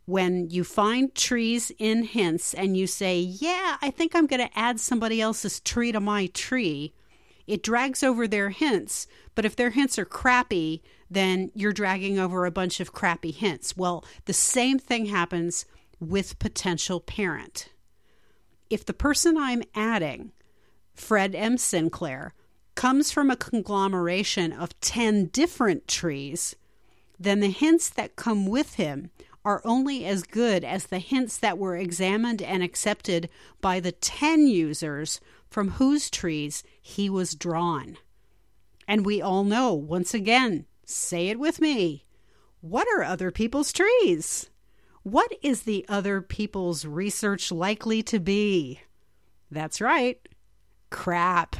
When 0.04 0.50
you 0.50 0.64
find 0.64 1.14
trees 1.14 1.70
in 1.78 2.04
hints 2.04 2.54
and 2.54 2.76
you 2.76 2.86
say, 2.86 3.20
Yeah, 3.20 3.76
I 3.80 3.90
think 3.90 4.14
I'm 4.14 4.26
going 4.26 4.46
to 4.46 4.58
add 4.58 4.80
somebody 4.80 5.20
else's 5.20 5.60
tree 5.60 5.92
to 5.92 6.00
my 6.00 6.26
tree, 6.26 6.92
it 7.46 7.62
drags 7.62 8.02
over 8.02 8.26
their 8.26 8.50
hints, 8.50 9.06
but 9.34 9.44
if 9.44 9.56
their 9.56 9.70
hints 9.70 9.98
are 9.98 10.04
crappy, 10.04 10.82
then 11.10 11.50
you're 11.54 11.72
dragging 11.72 12.18
over 12.18 12.46
a 12.46 12.50
bunch 12.50 12.80
of 12.80 12.92
crappy 12.92 13.30
hints. 13.30 13.76
Well, 13.76 14.04
the 14.26 14.32
same 14.32 14.78
thing 14.78 15.06
happens 15.06 15.66
with 16.00 16.38
potential 16.38 17.00
parent. 17.00 17.68
If 18.70 18.84
the 18.86 18.94
person 18.94 19.36
I'm 19.36 19.62
adding, 19.74 20.32
Fred 20.94 21.34
M. 21.34 21.58
Sinclair, 21.58 22.34
comes 22.74 23.10
from 23.12 23.30
a 23.30 23.36
conglomeration 23.36 24.52
of 24.52 24.78
10 24.80 25.26
different 25.26 25.86
trees, 25.88 26.56
then 27.18 27.40
the 27.40 27.50
hints 27.50 27.88
that 27.90 28.16
come 28.16 28.46
with 28.46 28.74
him 28.74 29.10
are 29.44 29.60
only 29.64 30.04
as 30.04 30.22
good 30.22 30.64
as 30.64 30.86
the 30.86 30.98
hints 30.98 31.36
that 31.38 31.58
were 31.58 31.76
examined 31.76 32.40
and 32.40 32.62
accepted 32.62 33.28
by 33.60 33.80
the 33.80 33.92
10 33.92 34.46
users 34.46 35.20
from 35.50 35.72
whose 35.72 36.10
trees 36.10 36.62
he 36.80 37.10
was 37.10 37.34
drawn. 37.34 37.98
And 38.86 39.04
we 39.04 39.20
all 39.20 39.44
know, 39.44 39.74
once 39.74 40.14
again, 40.14 40.66
say 40.84 41.28
it 41.28 41.38
with 41.38 41.60
me 41.60 42.04
what 42.60 42.86
are 42.96 43.02
other 43.02 43.32
people's 43.32 43.72
trees? 43.72 44.48
What 45.02 45.32
is 45.42 45.62
the 45.62 45.84
other 45.88 46.20
people's 46.20 46.84
research 46.84 47.50
likely 47.50 48.04
to 48.04 48.20
be? 48.20 48.80
That's 49.50 49.80
right, 49.80 50.20
crap. 50.88 51.56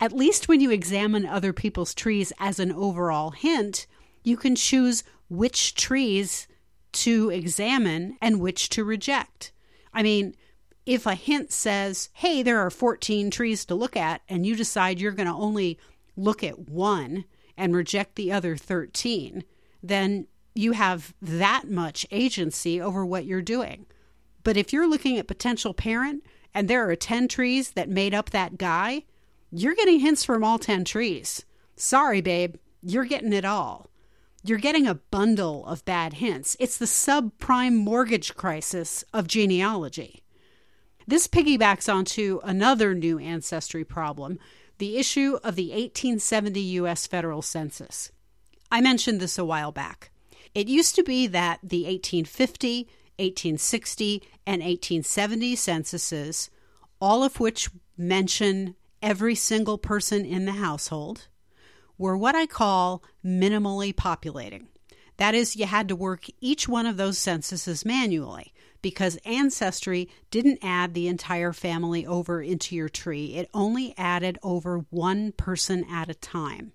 At 0.00 0.12
least 0.12 0.48
when 0.48 0.60
you 0.60 0.70
examine 0.70 1.26
other 1.26 1.52
people's 1.52 1.94
trees 1.94 2.32
as 2.38 2.58
an 2.58 2.72
overall 2.72 3.30
hint, 3.30 3.86
you 4.22 4.36
can 4.36 4.54
choose 4.54 5.04
which 5.28 5.74
trees 5.74 6.46
to 6.92 7.30
examine 7.30 8.16
and 8.20 8.40
which 8.40 8.68
to 8.70 8.84
reject. 8.84 9.52
I 9.94 10.02
mean, 10.02 10.34
if 10.84 11.06
a 11.06 11.14
hint 11.14 11.52
says, 11.52 12.10
hey, 12.14 12.42
there 12.42 12.58
are 12.58 12.70
14 12.70 13.30
trees 13.30 13.64
to 13.66 13.74
look 13.74 13.96
at, 13.96 14.22
and 14.28 14.44
you 14.44 14.56
decide 14.56 15.00
you're 15.00 15.12
going 15.12 15.28
to 15.28 15.34
only 15.34 15.78
look 16.16 16.42
at 16.42 16.68
one 16.68 17.24
and 17.56 17.74
reject 17.74 18.16
the 18.16 18.32
other 18.32 18.56
13, 18.56 19.44
then 19.82 20.26
you 20.54 20.72
have 20.72 21.14
that 21.22 21.70
much 21.70 22.06
agency 22.10 22.80
over 22.80 23.06
what 23.06 23.24
you're 23.24 23.42
doing. 23.42 23.86
But 24.44 24.56
if 24.56 24.72
you're 24.72 24.88
looking 24.88 25.18
at 25.18 25.28
potential 25.28 25.72
parent 25.72 26.24
and 26.52 26.68
there 26.68 26.88
are 26.88 26.96
10 26.96 27.28
trees 27.28 27.70
that 27.70 27.88
made 27.88 28.12
up 28.12 28.30
that 28.30 28.58
guy, 28.58 29.04
you're 29.52 29.74
getting 29.74 30.00
hints 30.00 30.24
from 30.24 30.42
all 30.42 30.58
10 30.58 30.84
trees. 30.84 31.44
Sorry, 31.76 32.22
babe, 32.22 32.56
you're 32.82 33.04
getting 33.04 33.32
it 33.32 33.44
all. 33.44 33.90
You're 34.42 34.58
getting 34.58 34.86
a 34.86 34.94
bundle 34.94 35.64
of 35.66 35.84
bad 35.84 36.14
hints. 36.14 36.56
It's 36.58 36.78
the 36.78 36.86
subprime 36.86 37.76
mortgage 37.76 38.34
crisis 38.34 39.04
of 39.12 39.28
genealogy. 39.28 40.24
This 41.06 41.28
piggybacks 41.28 41.92
onto 41.92 42.40
another 42.42 42.94
new 42.94 43.18
ancestry 43.18 43.84
problem 43.84 44.38
the 44.78 44.96
issue 44.96 45.38
of 45.44 45.54
the 45.54 45.68
1870 45.68 46.60
U.S. 46.60 47.06
federal 47.06 47.40
census. 47.40 48.10
I 48.70 48.80
mentioned 48.80 49.20
this 49.20 49.38
a 49.38 49.44
while 49.44 49.70
back. 49.70 50.10
It 50.54 50.66
used 50.66 50.96
to 50.96 51.04
be 51.04 51.28
that 51.28 51.60
the 51.62 51.84
1850, 51.84 52.88
1860, 53.16 54.22
and 54.44 54.60
1870 54.60 55.54
censuses, 55.54 56.50
all 57.00 57.22
of 57.22 57.38
which 57.38 57.70
mention 57.96 58.74
every 59.02 59.34
single 59.34 59.76
person 59.76 60.24
in 60.24 60.44
the 60.44 60.52
household, 60.52 61.28
were 61.98 62.16
what 62.16 62.34
I 62.34 62.46
call 62.46 63.02
minimally 63.24 63.94
populating. 63.94 64.68
That 65.18 65.34
is, 65.34 65.56
you 65.56 65.66
had 65.66 65.88
to 65.88 65.96
work 65.96 66.26
each 66.40 66.68
one 66.68 66.86
of 66.86 66.96
those 66.96 67.18
censuses 67.18 67.84
manually 67.84 68.52
because 68.80 69.18
Ancestry 69.24 70.08
didn't 70.30 70.58
add 70.62 70.94
the 70.94 71.06
entire 71.06 71.52
family 71.52 72.04
over 72.06 72.42
into 72.42 72.74
your 72.74 72.88
tree, 72.88 73.34
it 73.34 73.48
only 73.54 73.94
added 73.96 74.38
over 74.42 74.84
one 74.90 75.32
person 75.32 75.84
at 75.88 76.08
a 76.08 76.14
time. 76.14 76.72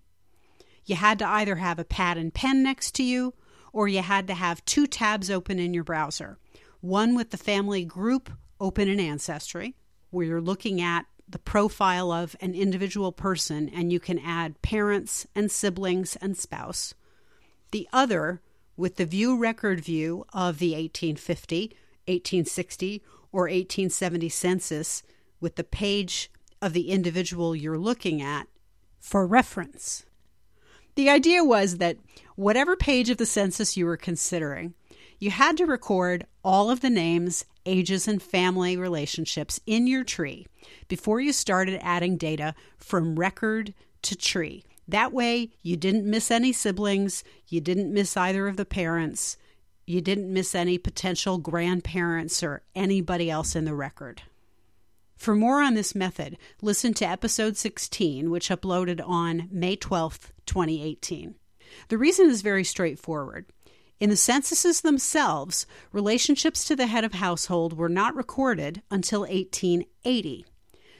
You 0.85 0.95
had 0.95 1.19
to 1.19 1.27
either 1.27 1.57
have 1.57 1.79
a 1.79 1.83
pad 1.83 2.17
and 2.17 2.33
pen 2.33 2.63
next 2.63 2.95
to 2.95 3.03
you, 3.03 3.33
or 3.73 3.89
you 3.89 4.01
had 4.01 4.27
to 4.27 4.33
have 4.33 4.63
two 4.63 4.87
tabs 4.87 5.29
open 5.29 5.59
in 5.59 5.73
your 5.73 5.83
browser 5.83 6.37
one 6.79 7.15
with 7.15 7.31
the 7.31 7.37
family 7.37 7.83
group 7.83 8.29
open 8.59 8.87
in 8.87 8.99
Ancestry, 8.99 9.75
where 10.11 10.25
you're 10.25 10.39
looking 10.39 10.79
at 10.79 11.05
the 11.27 11.39
profile 11.39 12.11
of 12.11 12.35
an 12.39 12.53
individual 12.53 13.11
person 13.11 13.69
and 13.69 13.91
you 13.91 13.99
can 13.99 14.19
add 14.19 14.61
parents 14.61 15.27
and 15.35 15.51
siblings 15.51 16.15
and 16.17 16.37
spouse. 16.37 16.93
The 17.71 17.87
other 17.91 18.41
with 18.77 18.95
the 18.95 19.05
view 19.05 19.37
record 19.37 19.81
view 19.81 20.25
of 20.33 20.59
the 20.59 20.71
1850, 20.71 21.75
1860, 22.05 23.03
or 23.31 23.43
1870 23.43 24.29
census 24.29 25.03
with 25.41 25.55
the 25.55 25.63
page 25.63 26.31
of 26.61 26.73
the 26.73 26.89
individual 26.89 27.55
you're 27.55 27.77
looking 27.77 28.21
at 28.21 28.47
for 28.99 29.27
reference. 29.27 30.05
The 30.95 31.09
idea 31.09 31.43
was 31.43 31.77
that 31.77 31.97
whatever 32.35 32.75
page 32.75 33.09
of 33.09 33.17
the 33.17 33.25
census 33.25 33.77
you 33.77 33.85
were 33.85 33.97
considering, 33.97 34.73
you 35.19 35.31
had 35.31 35.57
to 35.57 35.65
record 35.65 36.25
all 36.43 36.69
of 36.69 36.81
the 36.81 36.89
names, 36.89 37.45
ages, 37.67 38.07
and 38.07 38.21
family 38.21 38.77
relationships 38.77 39.59
in 39.65 39.85
your 39.85 40.03
tree 40.03 40.47
before 40.87 41.19
you 41.19 41.33
started 41.33 41.79
adding 41.83 42.17
data 42.17 42.55
from 42.77 43.19
record 43.19 43.73
to 44.03 44.15
tree. 44.15 44.63
That 44.87 45.11
way, 45.11 45.51
you 45.61 45.75
didn't 45.75 46.09
miss 46.09 46.31
any 46.31 46.53
siblings, 46.53 47.23
you 47.47 47.59
didn't 47.59 47.93
miss 47.93 48.15
either 48.15 48.47
of 48.47 48.57
the 48.57 48.65
parents, 48.65 49.37
you 49.85 50.01
didn't 50.01 50.31
miss 50.31 50.55
any 50.55 50.77
potential 50.77 51.37
grandparents 51.37 52.41
or 52.41 52.61
anybody 52.73 53.29
else 53.29 53.55
in 53.55 53.65
the 53.65 53.75
record. 53.75 54.21
For 55.17 55.35
more 55.35 55.61
on 55.61 55.73
this 55.73 55.95
method, 55.95 56.37
listen 56.61 56.93
to 56.95 57.07
episode 57.07 57.57
16, 57.57 58.29
which 58.29 58.49
uploaded 58.49 59.01
on 59.05 59.49
May 59.51 59.75
12th, 59.75 60.31
2018. 60.45 61.35
The 61.89 61.97
reason 61.97 62.29
is 62.29 62.41
very 62.41 62.63
straightforward. 62.63 63.45
In 63.99 64.11
the 64.11 64.15
censuses 64.15 64.81
themselves, 64.81 65.65
relationships 65.91 66.65
to 66.65 66.75
the 66.75 66.85
head 66.85 67.03
of 67.03 67.13
household 67.13 67.73
were 67.73 67.89
not 67.89 68.15
recorded 68.15 68.83
until 68.91 69.21
1880. 69.21 70.45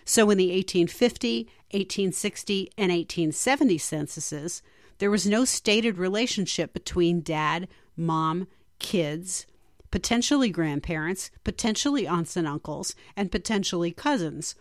So 0.04 0.30
in 0.32 0.38
the 0.38 0.48
1850, 0.48 1.44
1860, 1.72 2.72
and 2.75 2.92
1870 2.92 3.77
censuses, 3.77 4.63
there 4.98 5.12
was 5.12 5.27
no 5.27 5.46
stated 5.46 6.00
relationship 6.00 6.74
between 6.74 7.22
dad, 7.22 7.68
mom, 7.96 8.48
kids, 8.80 9.46
potentially 9.92 10.50
grandparents, 10.50 11.30
potentially 11.44 12.08
aunts 12.08 12.36
and 12.36 12.48
uncles, 12.48 12.96
and 13.16 13.32
potentially 13.32 13.92
cousins, 13.92 14.56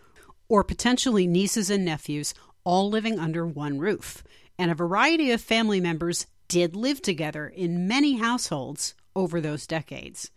or 0.48 0.62
potentially 0.62 1.26
nieces 1.26 1.70
and 1.70 1.86
nephews, 1.86 2.34
all 2.64 2.90
living 2.90 3.18
under 3.18 3.46
one 3.46 3.78
roof. 3.78 4.22
And 4.58 4.70
a 4.70 4.74
variety 4.74 5.30
of 5.30 5.40
family 5.40 5.80
members 5.80 6.26
did 6.48 6.76
live 6.76 7.02
together 7.02 7.46
in 7.48 7.88
many 7.88 8.16
households 8.16 8.94
over 9.14 9.40
those 9.40 9.66
decades. 9.66 10.30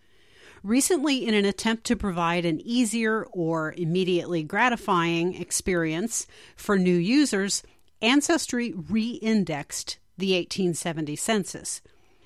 Recently, 0.63 1.25
in 1.25 1.34
an 1.34 1.46
attempt 1.46 1.86
to 1.86 1.96
provide 1.96 2.46
an 2.46 2.60
easier 2.62 3.25
or 3.32 3.74
immediately 3.78 4.44
gratifying 4.44 5.39
experience 5.39 6.28
for 6.56 6.78
new 6.78 6.96
users, 6.96 7.63
Ancestry 8.01 8.74
re 8.74 9.12
indexed 9.22 9.98
the 10.18 10.34
1870 10.34 11.16
census. 11.16 11.82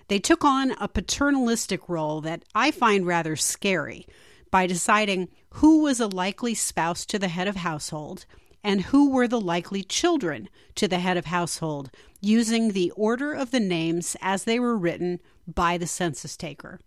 They 0.07 0.19
took 0.19 0.43
on 0.43 0.71
a 0.79 0.87
paternalistic 0.87 1.87
role 1.87 2.21
that 2.21 2.43
I 2.53 2.71
find 2.71 3.05
rather 3.05 3.35
scary 3.35 4.07
by 4.51 4.67
deciding 4.67 5.29
who 5.55 5.81
was 5.83 5.99
a 5.99 6.07
likely 6.07 6.53
spouse 6.53 7.05
to 7.07 7.19
the 7.19 7.27
head 7.27 7.47
of 7.47 7.57
household 7.57 8.25
and 8.63 8.81
who 8.81 9.09
were 9.09 9.27
the 9.27 9.41
likely 9.41 9.83
children 9.83 10.49
to 10.75 10.87
the 10.87 10.99
head 10.99 11.17
of 11.17 11.25
household 11.25 11.91
using 12.21 12.71
the 12.71 12.91
order 12.91 13.33
of 13.33 13.51
the 13.51 13.59
names 13.59 14.15
as 14.21 14.43
they 14.43 14.59
were 14.59 14.77
written 14.77 15.19
by 15.47 15.77
the 15.77 15.87
census 15.87 16.37
taker. 16.37 16.79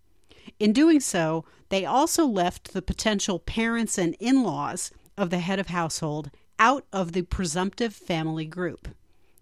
In 0.58 0.72
doing 0.72 1.00
so, 1.00 1.44
they 1.68 1.84
also 1.84 2.24
left 2.24 2.72
the 2.72 2.82
potential 2.82 3.38
parents 3.38 3.98
and 3.98 4.16
in 4.18 4.42
laws 4.42 4.90
of 5.18 5.30
the 5.30 5.38
head 5.38 5.58
of 5.58 5.68
household 5.68 6.30
out 6.58 6.86
of 6.92 7.12
the 7.12 7.22
presumptive 7.22 7.94
family 7.94 8.46
group. 8.46 8.88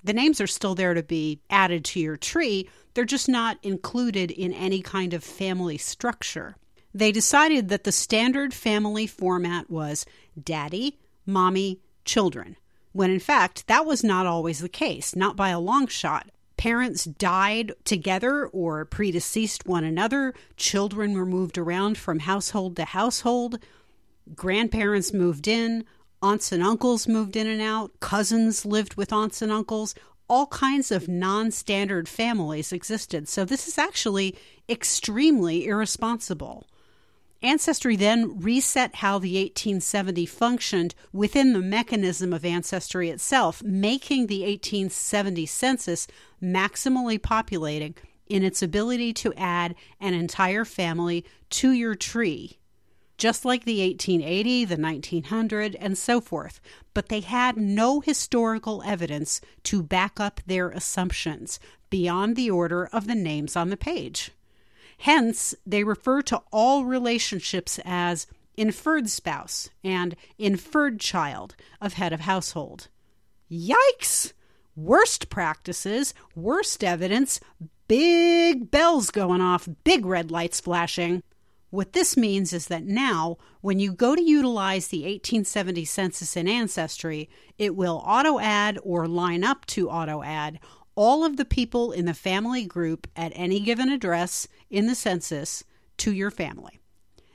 The 0.03 0.13
names 0.13 0.41
are 0.41 0.47
still 0.47 0.75
there 0.75 0.95
to 0.95 1.03
be 1.03 1.41
added 1.49 1.85
to 1.87 2.01
your 2.01 2.17
tree, 2.17 2.69
they're 2.95 3.05
just 3.05 3.29
not 3.29 3.59
included 3.63 4.31
in 4.31 4.53
any 4.53 4.83
kind 4.83 5.15
of 5.15 5.25
family 5.25 5.79
structure. 5.79 6.57
They 6.93 7.11
decided 7.11 7.69
that 7.69 7.85
the 7.85 7.93
standard 7.93 8.55
family 8.55 9.07
format 9.07 9.69
was 9.69 10.07
daddy, 10.41 11.01
mommy, 11.27 11.81
children 12.05 12.57
when 12.95 13.11
in 13.11 13.21
fact 13.21 13.67
that 13.67 13.85
was 13.85 14.03
not 14.05 14.25
always 14.25 14.61
the 14.61 14.69
case, 14.69 15.15
not 15.17 15.37
by 15.37 15.51
a 15.51 15.61
long 15.61 15.89
shot. 15.89 16.31
Parents 16.57 17.05
died 17.05 17.73
together 17.85 18.47
or 18.47 18.87
predeceased 18.87 19.67
one 19.67 19.83
another, 19.83 20.33
children 20.57 21.13
were 21.13 21.27
moved 21.27 21.59
around 21.59 21.99
from 21.99 22.21
household 22.21 22.77
to 22.77 22.85
household, 22.85 23.59
grandparents 24.37 25.13
moved 25.13 25.49
in, 25.49 25.85
aunts 26.23 26.53
and 26.53 26.63
uncles 26.63 27.09
moved 27.09 27.35
in 27.35 27.49
and 27.49 27.61
out, 27.61 27.91
cousins 27.99 28.65
lived 28.65 28.95
with 28.95 29.13
aunts 29.13 29.43
and 29.43 29.51
uncles. 29.51 29.97
All 30.29 30.47
kinds 30.47 30.93
of 30.93 31.09
non 31.09 31.51
standard 31.51 32.09
families 32.09 32.73
existed. 32.73 33.29
So, 33.29 33.45
this 33.45 33.69
is 33.69 33.77
actually 33.77 34.39
extremely 34.71 35.67
irresponsible. 35.67 36.67
Ancestry 37.45 37.95
then 37.95 38.41
reset 38.41 38.97
how 38.97 39.19
the 39.19 39.35
1870 39.35 40.25
functioned 40.25 40.95
within 41.13 41.53
the 41.53 41.61
mechanism 41.61 42.33
of 42.33 42.43
Ancestry 42.43 43.11
itself, 43.11 43.63
making 43.63 44.29
the 44.29 44.41
1870 44.41 45.45
census 45.45 46.07
maximally 46.43 47.21
populating 47.21 47.97
in 48.29 48.43
its 48.43 48.63
ability 48.63 49.13
to 49.13 49.35
add 49.35 49.75
an 50.01 50.15
entire 50.15 50.65
family 50.65 51.23
to 51.51 51.73
your 51.73 51.95
tree, 51.95 52.59
just 53.19 53.45
like 53.45 53.67
the 53.67 53.87
1880, 53.87 54.65
the 54.65 54.77
1900, 54.77 55.77
and 55.77 55.99
so 55.99 56.23
forth. 56.23 56.63
But 56.95 57.11
they 57.11 57.21
had 57.21 57.59
no 57.59 58.01
historical 58.01 58.83
evidence 58.87 59.43
to 59.65 59.83
back 59.83 60.19
up 60.19 60.41
their 60.47 60.71
assumptions 60.71 61.61
beyond 61.91 62.37
the 62.37 62.51
order 62.51 62.87
of 62.87 63.07
the 63.07 63.15
names 63.15 63.55
on 63.55 63.69
the 63.69 63.77
page. 63.77 64.31
Hence, 64.99 65.55
they 65.67 65.85
refer 65.85 66.23
to 66.23 66.43
all 66.53 66.85
relationships 66.85 67.79
as 67.85 68.27
inferred 68.57 69.11
spouse 69.11 69.71
and 69.83 70.17
inferred 70.39 71.01
child 71.01 71.57
of 71.81 71.95
head 71.95 72.13
of 72.13 72.21
household. 72.21 72.89
Yikes! 73.51 74.33
Worst 74.77 75.29
practices, 75.31 76.15
worst 76.35 76.83
evidence, 76.83 77.39
big 77.87 78.71
bells 78.71 79.11
going 79.11 79.41
off, 79.41 79.69
big 79.85 80.05
red 80.05 80.31
lights 80.31 80.61
flashing. 80.61 81.23
What 81.71 81.93
this 81.93 82.17
means 82.17 82.53
is 82.53 82.67
that 82.69 82.85
now, 82.85 83.37
when 83.61 83.79
you 83.79 83.93
go 83.93 84.15
to 84.15 84.23
utilize 84.23 84.89
the 84.89 85.03
1870 85.03 85.85
census 85.85 86.37
in 86.37 86.49
Ancestry, 86.49 87.29
it 87.59 87.75
will 87.75 88.03
auto 88.07 88.39
add 88.39 88.79
or 88.83 89.07
line 89.07 89.45
up 89.45 89.67
to 89.67 89.91
auto 89.91 90.23
add 90.23 90.61
all 90.95 91.25
of 91.25 91.37
the 91.37 91.45
people 91.45 91.93
in 91.93 92.05
the 92.05 92.15
family 92.15 92.65
group 92.65 93.07
at 93.17 93.33
any 93.35 93.61
given 93.61 93.89
address 93.89 94.49
in 94.71 94.87
the 94.87 94.95
census 94.95 95.65
to 95.99 96.13
your 96.13 96.31
family. 96.31 96.81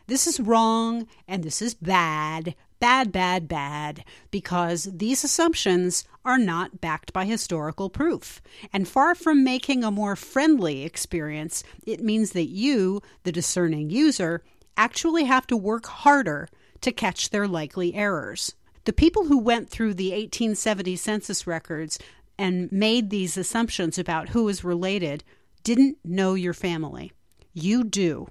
This 0.08 0.26
is 0.26 0.40
wrong 0.40 1.08
and 1.28 1.44
this 1.44 1.62
is 1.62 1.74
bad, 1.74 2.56
bad, 2.80 3.12
bad, 3.12 3.48
bad, 3.48 4.04
because 4.32 4.86
these 4.92 5.24
assumptions 5.24 6.06
are 6.26 6.38
not 6.38 6.82
backed 6.82 7.14
by 7.14 7.26
historical 7.26 7.90
proof. 7.90 8.42
And 8.74 8.88
far 8.88 9.14
from 9.14 9.44
making 9.44 9.84
a 9.84 9.92
more 9.92 10.16
friendly 10.16 10.84
experience, 10.84 11.64
it 11.86 12.04
means 12.04 12.32
that 12.32 12.48
you, 12.48 13.02
the 13.24 13.32
discerning 13.32 13.90
user, 13.90 14.44
actually 14.78 15.26
have 15.26 15.46
to 15.48 15.58
work 15.58 15.86
harder 15.86 16.48
to 16.82 16.92
catch 16.92 17.30
their 17.30 17.48
likely 17.48 17.94
errors. 17.94 18.56
The 18.86 18.94
people 18.94 19.26
who 19.26 19.38
went 19.38 19.70
through 19.70 19.94
the 19.94 20.12
1870 20.12 20.96
census 20.96 21.46
records 21.46 22.00
and 22.40 22.72
made 22.72 23.10
these 23.10 23.38
assumptions 23.38 24.00
about 24.00 24.30
who 24.30 24.48
is 24.48 24.64
related 24.64 25.26
didn't 25.64 25.98
know 26.06 26.36
your 26.36 26.54
family. 26.54 27.12
You 27.54 27.84
do. 27.84 28.30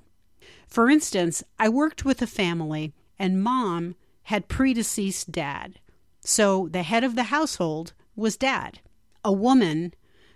For 0.67 0.89
instance, 0.89 1.45
I 1.59 1.69
worked 1.69 2.07
with 2.07 2.23
a 2.23 2.27
family, 2.27 2.95
and 3.19 3.43
mom 3.43 3.97
had 4.23 4.49
predeceased 4.49 5.31
dad. 5.31 5.79
So 6.23 6.69
the 6.69 6.85
head 6.85 7.05
of 7.05 7.17
the 7.17 7.25
household 7.25 7.93
was 8.17 8.39
dad. 8.39 8.81
A 9.23 9.33
woman, 9.33 9.93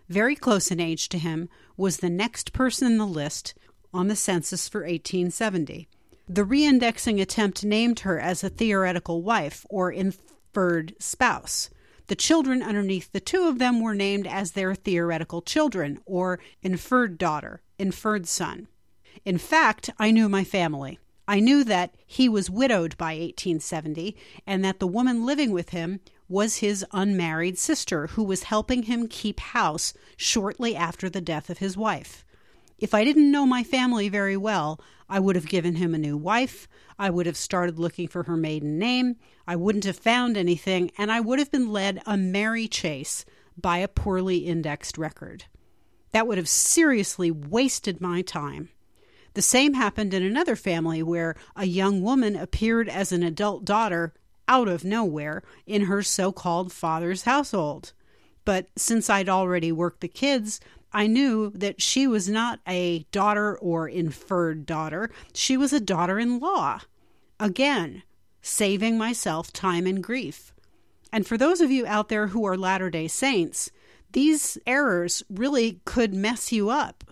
very 0.06 0.36
close 0.36 0.70
in 0.70 0.78
age 0.78 1.08
to 1.08 1.18
him, 1.18 1.48
was 1.74 1.96
the 1.96 2.10
next 2.10 2.52
person 2.52 2.86
in 2.92 2.98
the 2.98 3.06
list 3.06 3.54
on 3.94 4.08
the 4.08 4.16
census 4.16 4.68
for 4.68 4.82
1870. 4.82 5.88
The 6.28 6.44
reindexing 6.44 7.22
attempt 7.22 7.64
named 7.64 8.00
her 8.00 8.20
as 8.20 8.44
a 8.44 8.50
theoretical 8.50 9.22
wife 9.22 9.64
or 9.70 9.90
inferred 9.90 10.94
spouse. 10.98 11.70
The 12.12 12.16
children 12.16 12.62
underneath 12.62 13.10
the 13.10 13.20
two 13.20 13.48
of 13.48 13.58
them 13.58 13.80
were 13.80 13.94
named 13.94 14.26
as 14.26 14.50
their 14.50 14.74
theoretical 14.74 15.40
children, 15.40 15.98
or 16.04 16.40
inferred 16.62 17.16
daughter, 17.16 17.62
inferred 17.78 18.26
son. 18.28 18.68
In 19.24 19.38
fact, 19.38 19.88
I 19.98 20.10
knew 20.10 20.28
my 20.28 20.44
family. 20.44 20.98
I 21.26 21.40
knew 21.40 21.64
that 21.64 21.94
he 22.06 22.28
was 22.28 22.50
widowed 22.50 22.98
by 22.98 23.14
1870 23.14 24.14
and 24.46 24.62
that 24.62 24.78
the 24.78 24.86
woman 24.86 25.24
living 25.24 25.52
with 25.52 25.70
him 25.70 26.00
was 26.28 26.56
his 26.56 26.84
unmarried 26.92 27.58
sister 27.58 28.08
who 28.08 28.24
was 28.24 28.42
helping 28.42 28.82
him 28.82 29.08
keep 29.08 29.40
house 29.40 29.94
shortly 30.14 30.76
after 30.76 31.08
the 31.08 31.22
death 31.22 31.48
of 31.48 31.60
his 31.64 31.78
wife. 31.78 32.26
If 32.78 32.92
I 32.92 33.04
didn't 33.04 33.30
know 33.30 33.46
my 33.46 33.62
family 33.62 34.10
very 34.10 34.36
well, 34.36 34.78
I 35.08 35.18
would 35.18 35.34
have 35.34 35.48
given 35.48 35.76
him 35.76 35.94
a 35.94 35.98
new 35.98 36.18
wife. 36.18 36.68
I 37.02 37.10
would 37.10 37.26
have 37.26 37.36
started 37.36 37.80
looking 37.80 38.06
for 38.06 38.22
her 38.22 38.36
maiden 38.36 38.78
name. 38.78 39.16
I 39.44 39.56
wouldn't 39.56 39.86
have 39.86 39.98
found 39.98 40.36
anything, 40.36 40.92
and 40.96 41.10
I 41.10 41.18
would 41.18 41.40
have 41.40 41.50
been 41.50 41.72
led 41.72 42.00
a 42.06 42.16
merry 42.16 42.68
chase 42.68 43.24
by 43.60 43.78
a 43.78 43.88
poorly 43.88 44.46
indexed 44.46 44.96
record. 44.96 45.46
That 46.12 46.28
would 46.28 46.38
have 46.38 46.48
seriously 46.48 47.28
wasted 47.32 48.00
my 48.00 48.22
time. 48.22 48.68
The 49.34 49.42
same 49.42 49.74
happened 49.74 50.14
in 50.14 50.22
another 50.22 50.54
family 50.54 51.02
where 51.02 51.34
a 51.56 51.66
young 51.66 52.02
woman 52.02 52.36
appeared 52.36 52.88
as 52.88 53.10
an 53.10 53.24
adult 53.24 53.64
daughter 53.64 54.14
out 54.46 54.68
of 54.68 54.84
nowhere 54.84 55.42
in 55.66 55.86
her 55.86 56.04
so 56.04 56.30
called 56.30 56.72
father's 56.72 57.22
household. 57.22 57.94
But 58.44 58.68
since 58.76 59.10
I'd 59.10 59.28
already 59.28 59.72
worked 59.72 60.02
the 60.02 60.08
kids, 60.08 60.60
I 60.92 61.08
knew 61.08 61.50
that 61.56 61.82
she 61.82 62.06
was 62.06 62.28
not 62.28 62.60
a 62.64 63.00
daughter 63.10 63.58
or 63.58 63.88
inferred 63.88 64.66
daughter, 64.66 65.10
she 65.34 65.56
was 65.56 65.72
a 65.72 65.80
daughter 65.80 66.20
in 66.20 66.38
law. 66.38 66.82
Again, 67.42 68.04
saving 68.40 68.96
myself 68.96 69.52
time 69.52 69.84
and 69.84 70.00
grief. 70.00 70.54
And 71.12 71.26
for 71.26 71.36
those 71.36 71.60
of 71.60 71.72
you 71.72 71.84
out 71.84 72.08
there 72.08 72.28
who 72.28 72.44
are 72.44 72.56
Latter 72.56 72.88
day 72.88 73.08
Saints, 73.08 73.72
these 74.12 74.58
errors 74.64 75.24
really 75.28 75.80
could 75.84 76.14
mess 76.14 76.52
you 76.52 76.70
up. 76.70 77.02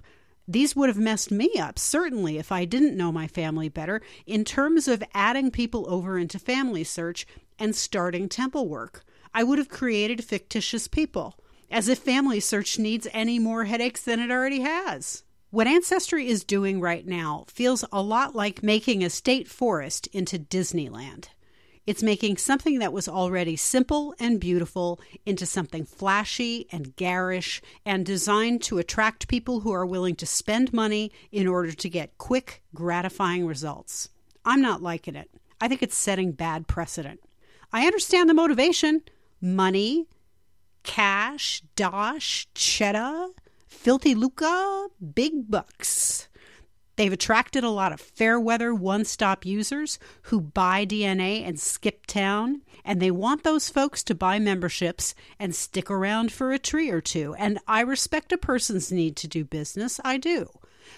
These 0.46 0.76
would 0.76 0.88
have 0.88 0.96
messed 0.96 1.32
me 1.32 1.50
up, 1.58 1.80
certainly, 1.80 2.38
if 2.38 2.52
I 2.52 2.64
didn't 2.64 2.96
know 2.96 3.10
my 3.10 3.26
family 3.26 3.68
better, 3.68 4.02
in 4.24 4.44
terms 4.44 4.86
of 4.86 5.02
adding 5.14 5.50
people 5.50 5.84
over 5.92 6.16
into 6.16 6.38
FamilySearch 6.38 7.24
and 7.58 7.74
starting 7.74 8.28
temple 8.28 8.68
work. 8.68 9.02
I 9.34 9.42
would 9.42 9.58
have 9.58 9.68
created 9.68 10.22
fictitious 10.22 10.86
people, 10.86 11.40
as 11.72 11.88
if 11.88 12.04
FamilySearch 12.04 12.78
needs 12.78 13.08
any 13.12 13.40
more 13.40 13.64
headaches 13.64 14.02
than 14.02 14.20
it 14.20 14.30
already 14.30 14.60
has. 14.60 15.24
What 15.52 15.66
Ancestry 15.66 16.28
is 16.28 16.44
doing 16.44 16.80
right 16.80 17.04
now 17.04 17.44
feels 17.48 17.84
a 17.90 18.00
lot 18.00 18.36
like 18.36 18.62
making 18.62 19.02
a 19.02 19.10
state 19.10 19.48
forest 19.48 20.06
into 20.12 20.38
Disneyland. 20.38 21.26
It's 21.88 22.04
making 22.04 22.36
something 22.36 22.78
that 22.78 22.92
was 22.92 23.08
already 23.08 23.56
simple 23.56 24.14
and 24.20 24.38
beautiful 24.38 25.00
into 25.26 25.46
something 25.46 25.84
flashy 25.84 26.68
and 26.70 26.94
garish 26.94 27.60
and 27.84 28.06
designed 28.06 28.62
to 28.62 28.78
attract 28.78 29.26
people 29.26 29.60
who 29.60 29.72
are 29.72 29.84
willing 29.84 30.14
to 30.16 30.26
spend 30.26 30.72
money 30.72 31.10
in 31.32 31.48
order 31.48 31.72
to 31.72 31.88
get 31.88 32.16
quick, 32.16 32.62
gratifying 32.72 33.44
results. 33.44 34.08
I'm 34.44 34.60
not 34.60 34.82
liking 34.82 35.16
it. 35.16 35.32
I 35.60 35.66
think 35.66 35.82
it's 35.82 35.96
setting 35.96 36.30
bad 36.30 36.68
precedent. 36.68 37.18
I 37.72 37.86
understand 37.86 38.30
the 38.30 38.34
motivation 38.34 39.02
money, 39.40 40.06
cash, 40.84 41.64
dosh, 41.74 42.46
cheddar, 42.54 43.30
filthy 43.80 44.14
lucre, 44.14 44.88
big 45.14 45.50
bucks. 45.50 46.28
They've 46.96 47.14
attracted 47.14 47.64
a 47.64 47.70
lot 47.70 47.92
of 47.92 48.00
fair 48.00 48.38
weather 48.38 48.74
one 48.74 49.06
stop 49.06 49.46
users 49.46 49.98
who 50.24 50.38
buy 50.38 50.84
DNA 50.84 51.48
and 51.48 51.58
skip 51.58 52.04
town, 52.04 52.60
and 52.84 53.00
they 53.00 53.10
want 53.10 53.42
those 53.42 53.70
folks 53.70 54.02
to 54.02 54.14
buy 54.14 54.38
memberships 54.38 55.14
and 55.38 55.54
stick 55.54 55.90
around 55.90 56.30
for 56.30 56.52
a 56.52 56.58
tree 56.58 56.90
or 56.90 57.00
two. 57.00 57.34
And 57.38 57.58
I 57.66 57.80
respect 57.80 58.32
a 58.32 58.36
person's 58.36 58.92
need 58.92 59.16
to 59.16 59.26
do 59.26 59.46
business, 59.46 59.98
I 60.04 60.18
do. 60.18 60.50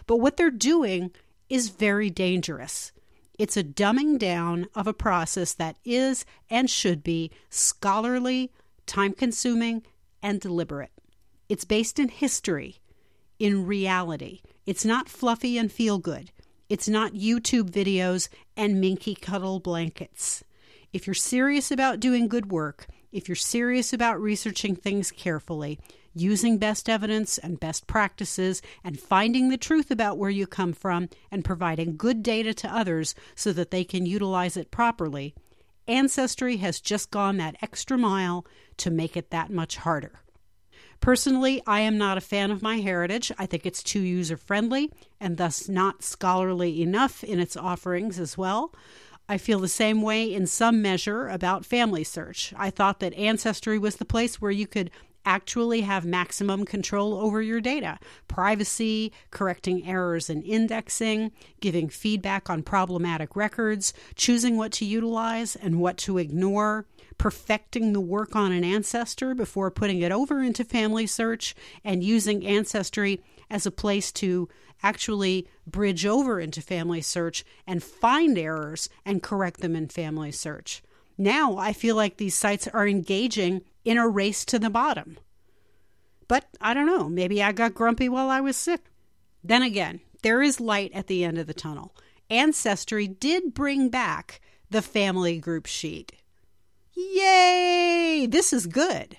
But 0.09 0.17
what 0.17 0.37
they're 0.37 0.51
doing 0.51 1.13
is 1.49 1.69
very 1.69 2.11
dangerous. 2.11 2.91
It's 3.39 3.57
a 3.57 3.63
dumbing 3.63 4.19
down 4.19 4.67
of 4.75 4.89
a 4.89 4.93
process 4.93 5.55
that 5.55 5.77
is 5.85 6.25
and 6.51 6.69
should 6.69 7.05
be 7.05 7.31
scholarly, 7.49 8.51
time 8.87 9.13
consuming, 9.13 9.85
and 10.21 10.41
deliberate. 10.41 10.92
It's 11.53 11.67
based 11.67 11.99
in 11.99 12.09
history, 12.09 12.81
in 13.39 13.67
reality. 13.67 14.41
It's 14.65 14.87
not 14.87 15.07
fluffy 15.07 15.59
and 15.59 15.71
feel 15.71 15.99
good. 15.99 16.31
It's 16.71 16.89
not 16.89 17.13
YouTube 17.13 17.69
videos 17.69 18.31
and 18.57 18.81
minky 18.81 19.15
cuddle 19.15 19.61
blankets. 19.61 20.43
If 20.95 21.07
you're 21.07 21.13
serious 21.13 21.71
about 21.71 22.01
doing 22.01 22.27
good 22.27 22.51
work, 22.51 22.87
if 23.13 23.29
you're 23.29 23.37
serious 23.37 23.93
about 23.93 24.19
researching 24.19 24.75
things 24.75 25.11
carefully, 25.11 25.79
using 26.15 26.57
best 26.57 26.89
evidence 26.89 27.37
and 27.37 27.61
best 27.61 27.87
practices, 27.87 28.63
and 28.83 28.99
finding 28.99 29.51
the 29.51 29.59
truth 29.59 29.91
about 29.91 30.17
where 30.17 30.31
you 30.31 30.47
come 30.47 30.73
from, 30.73 31.11
and 31.31 31.45
providing 31.45 31.99
good 31.99 32.23
data 32.23 32.55
to 32.55 32.75
others 32.75 33.15
so 33.35 33.53
that 33.53 33.71
they 33.71 33.85
can 33.85 34.07
utilize 34.07 34.57
it 34.57 34.71
properly, 34.71 35.35
Ancestry 35.87 36.57
has 36.57 36.81
just 36.81 37.11
gone 37.11 37.37
that 37.37 37.57
extra 37.61 37.99
mile 37.99 38.47
to 38.79 38.91
make 38.91 39.19
it 39.19 39.29
that 39.29 39.51
much 39.51 39.77
harder. 39.77 40.23
Personally, 41.03 41.61
I 41.67 41.81
am 41.81 41.99
not 41.99 42.17
a 42.17 42.21
fan 42.21 42.53
of 42.53 42.61
MyHeritage. 42.61 43.33
I 43.37 43.45
think 43.45 43.67
it's 43.67 43.83
too 43.83 43.99
user 43.99 44.37
friendly 44.37 44.89
and 45.21 45.37
thus 45.37 45.69
not 45.69 46.05
scholarly 46.05 46.81
enough 46.81 47.25
in 47.25 47.41
its 47.41 47.57
offerings 47.57 48.21
as 48.21 48.39
well. 48.39 48.73
I 49.29 49.37
feel 49.37 49.59
the 49.59 49.67
same 49.67 50.01
way 50.01 50.33
in 50.33 50.47
some 50.47 50.81
measure 50.81 51.27
about 51.27 51.65
FamilySearch. 51.65 52.55
I 52.57 52.71
thought 52.71 53.01
that 53.01 53.15
Ancestry 53.15 53.81
was 53.81 53.97
the 53.97 54.05
place 54.05 54.41
where 54.41 54.53
you 54.53 54.69
could 54.69 54.93
actually 55.25 55.83
have 55.83 56.05
maximum 56.05 56.65
control 56.65 57.15
over 57.15 57.41
your 57.41 57.61
data 57.61 57.99
privacy, 58.29 59.13
correcting 59.31 59.87
errors 59.87 60.31
in 60.31 60.43
indexing, 60.43 61.33
giving 61.61 61.89
feedback 61.89 62.49
on 62.49 62.63
problematic 62.63 63.37
records, 63.37 63.93
choosing 64.15 64.57
what 64.57 64.73
to 64.73 64.85
utilize 64.85 65.55
and 65.57 65.81
what 65.81 65.97
to 65.99 66.19
ignore, 66.19 66.87
perfecting 67.19 67.93
the 67.93 68.01
work 68.01 68.35
on 68.35 68.53
an 68.53 68.65
ancestor 68.65 69.35
before 69.35 69.71
putting 69.71 70.01
it 70.01 70.13
over 70.13 70.43
into 70.43 70.65
FamilySearch, 70.65 71.55
and 71.85 72.03
using 72.03 72.47
Ancestry 72.47 73.21
as 73.51 73.67
a 73.67 73.71
place 73.71 74.11
to 74.13 74.49
actually 74.83 75.47
bridge 75.67 76.07
over 76.07 76.41
into 76.41 76.61
FamilySearch 76.61 77.45
and 77.67 77.83
find 77.83 78.37
errors 78.37 78.89
and 79.05 79.23
correct 79.23 79.61
them 79.61 79.77
in 79.77 79.87
FamilySearch. 79.87 80.81
Now 81.19 81.57
I 81.57 81.73
feel 81.73 81.95
like 81.95 82.17
these 82.17 82.35
sites 82.35 82.67
are 82.69 82.89
engaging 82.89 83.63
in 83.85 83.99
a 83.99 84.09
race 84.09 84.45
to 84.47 84.59
the 84.59 84.71
bottom. 84.71 85.19
But 86.29 86.47
I 86.61 86.75
don't 86.75 86.87
know, 86.87 87.09
maybe 87.09 87.43
I 87.43 87.53
got 87.53 87.75
grumpy 87.75 88.09
while 88.09 88.31
I 88.31 88.41
was 88.41 88.57
sick. 88.57 88.91
Then 89.45 89.63
again, 89.63 90.01
there 90.23 90.41
is 90.41 90.61
light 90.61 90.93
at 90.95 91.09
the 91.09 91.25
end 91.25 91.39
of 91.39 91.47
the 91.47 91.55
tunnel. 91.55 91.95
Ancestry 92.31 93.07
did 93.07 93.55
bring 93.55 93.89
back 93.89 94.41
the 94.71 94.83
family 94.83 95.39
group 95.39 95.67
sheet. 95.67 96.13
Yay! 96.95 98.27
This 98.29 98.53
is 98.53 98.67
good. 98.67 99.19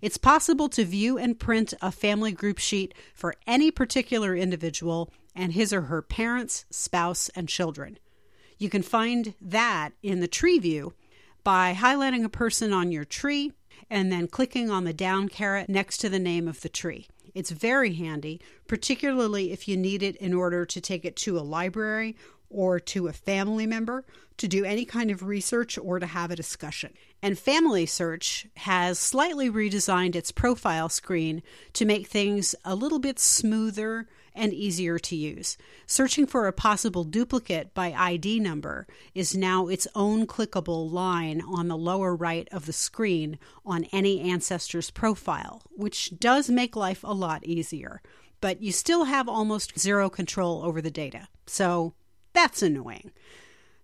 It's 0.00 0.18
possible 0.18 0.68
to 0.70 0.84
view 0.84 1.16
and 1.16 1.38
print 1.38 1.72
a 1.80 1.92
family 1.92 2.32
group 2.32 2.58
sheet 2.58 2.92
for 3.14 3.34
any 3.46 3.70
particular 3.70 4.34
individual 4.34 5.12
and 5.34 5.52
his 5.52 5.72
or 5.72 5.82
her 5.82 6.02
parents, 6.02 6.64
spouse, 6.70 7.30
and 7.36 7.48
children. 7.48 7.98
You 8.58 8.68
can 8.68 8.82
find 8.82 9.34
that 9.40 9.90
in 10.02 10.20
the 10.20 10.28
tree 10.28 10.58
view 10.58 10.94
by 11.44 11.74
highlighting 11.74 12.24
a 12.24 12.28
person 12.28 12.72
on 12.72 12.92
your 12.92 13.04
tree 13.04 13.52
and 13.92 14.10
then 14.10 14.26
clicking 14.26 14.70
on 14.70 14.84
the 14.84 14.92
down 14.94 15.28
caret 15.28 15.68
next 15.68 15.98
to 15.98 16.08
the 16.08 16.18
name 16.18 16.48
of 16.48 16.62
the 16.62 16.68
tree. 16.70 17.06
It's 17.34 17.50
very 17.50 17.92
handy, 17.92 18.40
particularly 18.66 19.52
if 19.52 19.68
you 19.68 19.76
need 19.76 20.02
it 20.02 20.16
in 20.16 20.32
order 20.32 20.64
to 20.64 20.80
take 20.80 21.04
it 21.04 21.14
to 21.16 21.38
a 21.38 21.40
library 21.40 22.16
or 22.48 22.80
to 22.80 23.08
a 23.08 23.12
family 23.12 23.66
member 23.66 24.06
to 24.38 24.48
do 24.48 24.64
any 24.64 24.86
kind 24.86 25.10
of 25.10 25.22
research 25.22 25.76
or 25.76 25.98
to 25.98 26.06
have 26.06 26.30
a 26.30 26.36
discussion. 26.36 26.94
And 27.20 27.36
FamilySearch 27.36 28.48
has 28.56 28.98
slightly 28.98 29.50
redesigned 29.50 30.16
its 30.16 30.32
profile 30.32 30.88
screen 30.88 31.42
to 31.74 31.84
make 31.84 32.06
things 32.06 32.54
a 32.64 32.74
little 32.74 32.98
bit 32.98 33.18
smoother 33.18 34.08
and 34.34 34.52
easier 34.52 34.98
to 34.98 35.16
use. 35.16 35.56
Searching 35.86 36.26
for 36.26 36.46
a 36.46 36.52
possible 36.52 37.04
duplicate 37.04 37.74
by 37.74 37.92
ID 37.92 38.40
number 38.40 38.86
is 39.14 39.36
now 39.36 39.68
its 39.68 39.86
own 39.94 40.26
clickable 40.26 40.90
line 40.90 41.40
on 41.40 41.68
the 41.68 41.76
lower 41.76 42.14
right 42.14 42.48
of 42.52 42.66
the 42.66 42.72
screen 42.72 43.38
on 43.64 43.84
any 43.92 44.20
ancestor's 44.20 44.90
profile, 44.90 45.62
which 45.70 46.18
does 46.18 46.50
make 46.50 46.76
life 46.76 47.02
a 47.04 47.14
lot 47.14 47.44
easier. 47.44 48.00
But 48.40 48.62
you 48.62 48.72
still 48.72 49.04
have 49.04 49.28
almost 49.28 49.78
zero 49.78 50.10
control 50.10 50.62
over 50.64 50.82
the 50.82 50.90
data. 50.90 51.28
So 51.46 51.94
that's 52.32 52.62
annoying. 52.62 53.12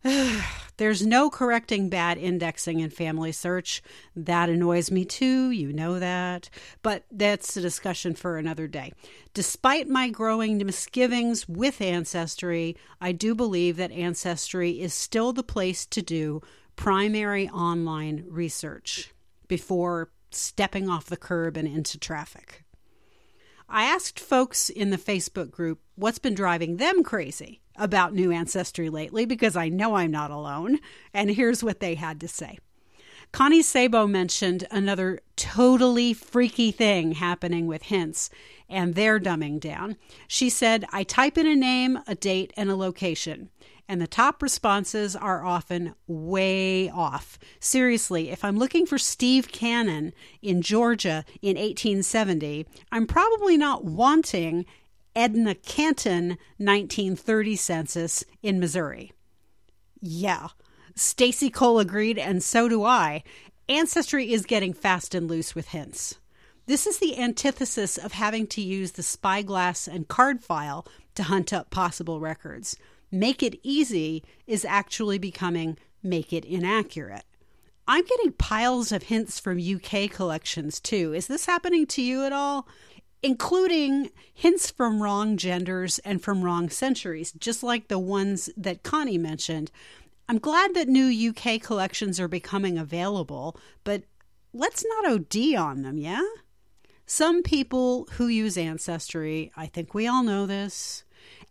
There's 0.76 1.04
no 1.04 1.28
correcting 1.28 1.88
bad 1.88 2.18
indexing 2.18 2.80
in 2.80 2.90
FamilySearch. 2.90 3.80
That 4.14 4.48
annoys 4.48 4.90
me 4.90 5.04
too, 5.04 5.50
you 5.50 5.72
know 5.72 5.98
that. 5.98 6.48
But 6.82 7.04
that's 7.10 7.56
a 7.56 7.60
discussion 7.60 8.14
for 8.14 8.36
another 8.36 8.68
day. 8.68 8.92
Despite 9.34 9.88
my 9.88 10.08
growing 10.08 10.58
misgivings 10.64 11.48
with 11.48 11.80
Ancestry, 11.80 12.76
I 13.00 13.12
do 13.12 13.34
believe 13.34 13.76
that 13.76 13.90
Ancestry 13.90 14.80
is 14.80 14.94
still 14.94 15.32
the 15.32 15.42
place 15.42 15.84
to 15.86 16.00
do 16.00 16.42
primary 16.76 17.48
online 17.48 18.24
research 18.28 19.12
before 19.48 20.10
stepping 20.30 20.88
off 20.88 21.06
the 21.06 21.16
curb 21.16 21.56
and 21.56 21.66
into 21.66 21.98
traffic. 21.98 22.64
I 23.68 23.84
asked 23.84 24.20
folks 24.20 24.70
in 24.70 24.90
the 24.90 24.96
Facebook 24.96 25.50
group 25.50 25.80
what's 25.96 26.18
been 26.18 26.34
driving 26.34 26.76
them 26.76 27.02
crazy 27.02 27.60
about 27.78 28.14
New 28.14 28.30
Ancestry 28.30 28.90
lately 28.90 29.24
because 29.24 29.56
I 29.56 29.68
know 29.68 29.96
I'm 29.96 30.10
not 30.10 30.30
alone. 30.30 30.78
And 31.14 31.30
here's 31.30 31.64
what 31.64 31.80
they 31.80 31.94
had 31.94 32.20
to 32.20 32.28
say 32.28 32.58
Connie 33.32 33.62
Sabo 33.62 34.06
mentioned 34.06 34.66
another 34.70 35.20
totally 35.36 36.12
freaky 36.12 36.70
thing 36.70 37.12
happening 37.12 37.66
with 37.66 37.84
hints 37.84 38.30
and 38.68 38.94
their 38.94 39.18
dumbing 39.18 39.60
down. 39.60 39.96
She 40.26 40.50
said, 40.50 40.84
I 40.92 41.04
type 41.04 41.38
in 41.38 41.46
a 41.46 41.56
name, 41.56 41.98
a 42.06 42.14
date, 42.14 42.52
and 42.56 42.70
a 42.70 42.76
location 42.76 43.50
and 43.88 44.02
the 44.02 44.06
top 44.06 44.42
responses 44.42 45.16
are 45.16 45.44
often 45.44 45.94
way 46.06 46.90
off. 46.90 47.38
Seriously, 47.58 48.28
if 48.28 48.44
I'm 48.44 48.58
looking 48.58 48.84
for 48.84 48.98
Steve 48.98 49.48
Cannon 49.50 50.12
in 50.42 50.60
Georgia 50.60 51.24
in 51.40 51.56
1870, 51.56 52.66
I'm 52.92 53.06
probably 53.06 53.56
not 53.56 53.84
wanting 53.86 54.66
Edna 55.14 55.54
Canton 55.54 56.38
1930 56.58 57.56
census 57.56 58.24
in 58.42 58.60
Missouri. 58.60 59.12
Yeah, 60.00 60.48
Stacy 60.94 61.50
Cole 61.50 61.78
agreed, 61.78 62.18
and 62.18 62.42
so 62.42 62.68
do 62.68 62.84
I. 62.84 63.22
Ancestry 63.68 64.32
is 64.32 64.46
getting 64.46 64.72
fast 64.72 65.14
and 65.14 65.28
loose 65.28 65.54
with 65.54 65.68
hints. 65.68 66.18
This 66.66 66.86
is 66.86 66.98
the 66.98 67.18
antithesis 67.18 67.96
of 67.96 68.12
having 68.12 68.46
to 68.48 68.60
use 68.60 68.92
the 68.92 69.02
spyglass 69.02 69.88
and 69.88 70.08
card 70.08 70.42
file 70.42 70.86
to 71.14 71.24
hunt 71.24 71.52
up 71.52 71.70
possible 71.70 72.20
records 72.20 72.76
make 73.10 73.42
it 73.42 73.58
easy 73.62 74.22
is 74.46 74.64
actually 74.64 75.18
becoming 75.18 75.76
make 76.02 76.32
it 76.32 76.44
inaccurate. 76.44 77.24
I'm 77.86 78.04
getting 78.04 78.32
piles 78.32 78.92
of 78.92 79.04
hints 79.04 79.40
from 79.40 79.58
UK 79.58 80.10
collections 80.10 80.78
too. 80.78 81.14
Is 81.14 81.26
this 81.26 81.46
happening 81.46 81.86
to 81.86 82.02
you 82.02 82.24
at 82.24 82.32
all? 82.32 82.68
Including 83.22 84.10
hints 84.32 84.70
from 84.70 85.02
wrong 85.02 85.36
genders 85.36 85.98
and 86.00 86.22
from 86.22 86.42
wrong 86.42 86.70
centuries, 86.70 87.32
just 87.32 87.62
like 87.62 87.88
the 87.88 87.98
ones 87.98 88.48
that 88.56 88.82
Connie 88.82 89.18
mentioned. 89.18 89.70
I'm 90.28 90.38
glad 90.38 90.74
that 90.74 90.88
new 90.88 91.30
UK 91.30 91.60
collections 91.60 92.20
are 92.20 92.28
becoming 92.28 92.78
available, 92.78 93.58
but 93.82 94.04
let's 94.52 94.84
not 94.84 95.10
OD 95.10 95.54
on 95.56 95.82
them, 95.82 95.98
yeah? 95.98 96.22
Some 97.06 97.42
people 97.42 98.06
who 98.12 98.28
use 98.28 98.58
Ancestry, 98.58 99.50
I 99.56 99.66
think 99.66 99.94
we 99.94 100.06
all 100.06 100.22
know 100.22 100.44
this, 100.44 101.04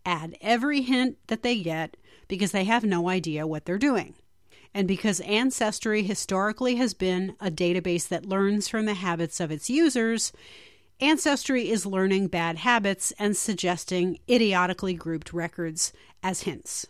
add 0.06 0.36
every 0.40 0.82
hint 0.82 1.18
that 1.26 1.42
they 1.42 1.60
get 1.60 1.96
because 2.28 2.52
they 2.52 2.64
have 2.64 2.84
no 2.84 3.08
idea 3.08 3.46
what 3.46 3.64
they're 3.64 3.78
doing. 3.78 4.14
And 4.72 4.86
because 4.86 5.20
Ancestry 5.20 6.02
historically 6.02 6.76
has 6.76 6.94
been 6.94 7.34
a 7.40 7.50
database 7.50 8.06
that 8.08 8.26
learns 8.26 8.68
from 8.68 8.86
the 8.86 8.94
habits 8.94 9.40
of 9.40 9.50
its 9.50 9.68
users, 9.68 10.32
Ancestry 11.00 11.70
is 11.70 11.86
learning 11.86 12.26
bad 12.26 12.58
habits 12.58 13.12
and 13.20 13.36
suggesting 13.36 14.18
idiotically 14.28 14.94
grouped 14.94 15.32
records 15.32 15.92
as 16.24 16.42
hints. 16.42 16.86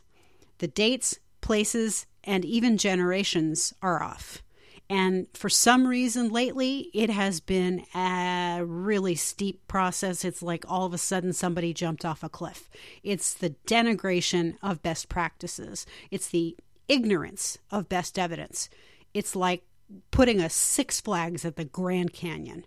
The 0.59 0.69
dates, 0.69 1.19
places, 1.43 2.07
and 2.25 2.43
even 2.45 2.79
generations 2.79 3.75
are 3.83 4.03
off. 4.03 4.43
And 4.89 5.27
for 5.35 5.51
some 5.51 5.87
reason 5.87 6.31
lately, 6.31 6.89
it 6.95 7.11
has 7.11 7.41
been 7.41 7.85
a 7.95 8.63
really 8.65 9.15
steep 9.15 9.69
process. 9.69 10.25
It's 10.25 10.43
like 10.43 10.65
all 10.67 10.87
of 10.87 10.95
a 10.95 10.99
sudden 10.99 11.35
somebody 11.35 11.75
jumped 11.75 12.07
off 12.07 12.23
a 12.23 12.31
cliff. 12.31 12.71
It's 13.03 13.35
the 13.35 13.51
denigration 13.67 14.57
of 14.63 14.83
best 14.83 15.11
practices, 15.11 15.85
it's 16.11 16.29
the 16.29 16.57
ignorance 16.89 17.59
of 17.71 17.91
best 17.91 18.19
evidence. 18.19 18.71
It's 19.13 19.37
like 19.37 19.65
putting 20.11 20.41
a 20.41 20.49
Six 20.49 21.03
Flags 21.03 21.45
at 21.45 21.57
the 21.57 21.67
Grand 21.67 22.15
Canyon. 22.15 22.65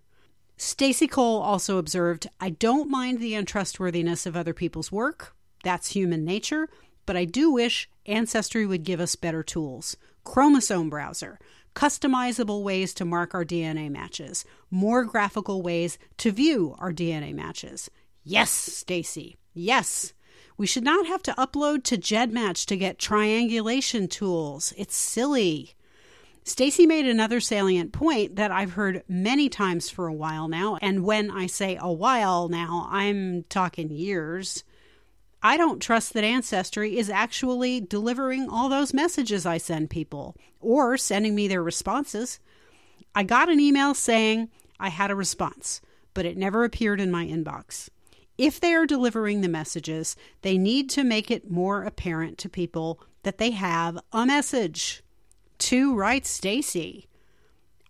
Stacy 0.63 1.08
Cole 1.08 1.41
also 1.41 1.80
observed, 1.80 2.30
I 2.39 2.52
don't 2.52 2.88
mind 2.88 3.17
the 3.17 3.34
untrustworthiness 3.34 4.28
of 4.28 4.38
other 4.38 4.54
people's 4.54 4.91
work. 4.91 5.36
That's 5.63 5.93
human 5.93 6.24
nature. 6.24 6.69
But 7.08 7.17
I 7.17 7.26
do 7.26 7.52
wish 7.52 7.89
Ancestry 8.06 8.67
would 8.67 8.84
give 8.84 9.00
us 9.00 9.15
better 9.15 9.41
tools. 9.41 9.97
Chromosome 10.24 10.88
browser, 10.91 11.39
customizable 11.76 12.62
ways 12.62 12.93
to 12.93 13.06
mark 13.06 13.34
our 13.34 13.43
DNA 13.43 13.89
matches, 13.89 14.45
more 14.69 15.04
graphical 15.04 15.63
ways 15.63 15.97
to 16.17 16.32
view 16.32 16.76
our 16.78 16.93
DNA 16.93 17.34
matches. 17.34 17.89
Yes, 18.24 18.52
Stacy. 18.52 19.38
Yes. 19.56 20.13
We 20.58 20.67
should 20.67 20.84
not 20.84 21.08
have 21.08 21.24
to 21.24 21.34
upload 21.39 21.84
to 21.86 21.97
GEDmatch 21.97 22.67
to 22.67 22.78
get 22.78 23.00
triangulation 23.00 24.08
tools. 24.08 24.76
It's 24.78 24.95
silly. 24.95 25.74
Stacy 26.43 26.88
made 26.88 27.06
another 27.06 27.39
salient 27.39 27.91
point 27.91 28.36
that 28.36 28.51
I've 28.51 28.73
heard 28.73 29.04
many 29.08 29.47
times 29.47 29.89
for 29.89 30.08
a 30.08 30.13
while 30.13 30.47
now, 30.47 30.77
and 30.82 31.04
when 31.04 31.30
I 31.30 31.45
say 31.45 31.77
a 31.80 31.91
while 31.91 32.49
now, 32.49 32.88
I'm 32.89 33.43
talking 33.43 33.91
years. 33.91 34.63
I 35.43 35.56
don't 35.56 35.82
trust 35.82 36.13
that 36.13 36.23
Ancestry 36.23 36.97
is 36.97 37.10
actually 37.10 37.80
delivering 37.80 38.49
all 38.49 38.69
those 38.69 38.93
messages 38.93 39.45
I 39.45 39.58
send 39.58 39.91
people 39.91 40.36
or 40.60 40.97
sending 40.97 41.36
me 41.36 41.47
their 41.47 41.63
responses. 41.63 42.39
I 43.13 43.23
got 43.23 43.49
an 43.49 43.60
email 43.60 43.93
saying 43.93 44.49
I 44.80 44.89
had 44.89 45.12
a 45.12 45.15
response, 45.15 45.80
but 46.15 46.25
it 46.25 46.38
never 46.38 46.63
appeared 46.63 46.99
in 46.99 47.12
my 47.12 47.25
inbox. 47.25 47.89
If 48.38 48.60
they 48.60 48.73
are 48.73 48.88
delivering 48.88 49.41
the 49.41 49.47
messages, 49.47 50.15
they 50.41 50.58
need 50.58 50.89
to 50.91 51.04
make 51.04 51.30
it 51.30 51.51
more 51.51 51.84
apparent 51.84 52.39
to 52.39 52.49
people 52.49 52.99
that 53.21 53.38
they 53.38 53.51
have 53.51 53.99
a 54.12 54.25
message. 54.25 55.04
Too 55.62 55.93
right 55.93 56.26
Stacy. 56.26 57.08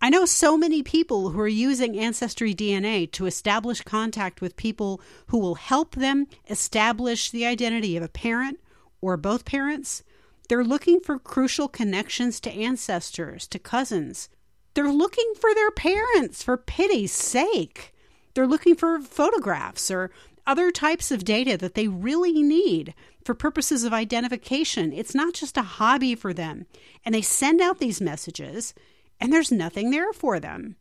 I 0.02 0.10
know 0.10 0.26
so 0.26 0.58
many 0.58 0.82
people 0.82 1.30
who 1.30 1.40
are 1.40 1.48
using 1.48 1.98
Ancestry 1.98 2.54
DNA 2.54 3.10
to 3.12 3.24
establish 3.24 3.80
contact 3.80 4.42
with 4.42 4.58
people 4.58 5.00
who 5.28 5.38
will 5.38 5.54
help 5.54 5.94
them 5.94 6.26
establish 6.50 7.30
the 7.30 7.46
identity 7.46 7.96
of 7.96 8.02
a 8.02 8.08
parent 8.08 8.60
or 9.00 9.16
both 9.16 9.46
parents. 9.46 10.02
They're 10.50 10.62
looking 10.62 11.00
for 11.00 11.18
crucial 11.18 11.66
connections 11.66 12.40
to 12.40 12.52
ancestors, 12.52 13.48
to 13.48 13.58
cousins. 13.58 14.28
They're 14.74 14.92
looking 14.92 15.32
for 15.40 15.54
their 15.54 15.70
parents, 15.70 16.42
for 16.42 16.58
pity's 16.58 17.12
sake. 17.12 17.94
They're 18.34 18.46
looking 18.46 18.74
for 18.74 19.00
photographs 19.00 19.90
or 19.90 20.10
other 20.46 20.70
types 20.70 21.10
of 21.10 21.24
data 21.24 21.56
that 21.56 21.74
they 21.74 21.88
really 21.88 22.42
need 22.42 22.92
for 23.24 23.34
purposes 23.34 23.84
of 23.84 23.92
identification. 23.92 24.92
It's 24.92 25.14
not 25.14 25.34
just 25.34 25.56
a 25.56 25.62
hobby 25.62 26.14
for 26.14 26.32
them. 26.32 26.66
And 27.04 27.14
they 27.14 27.22
send 27.22 27.60
out 27.60 27.78
these 27.78 28.00
messages 28.00 28.74
and 29.20 29.32
there's 29.32 29.52
nothing 29.52 29.90
there 29.90 30.12
for 30.12 30.40
them. 30.40 30.76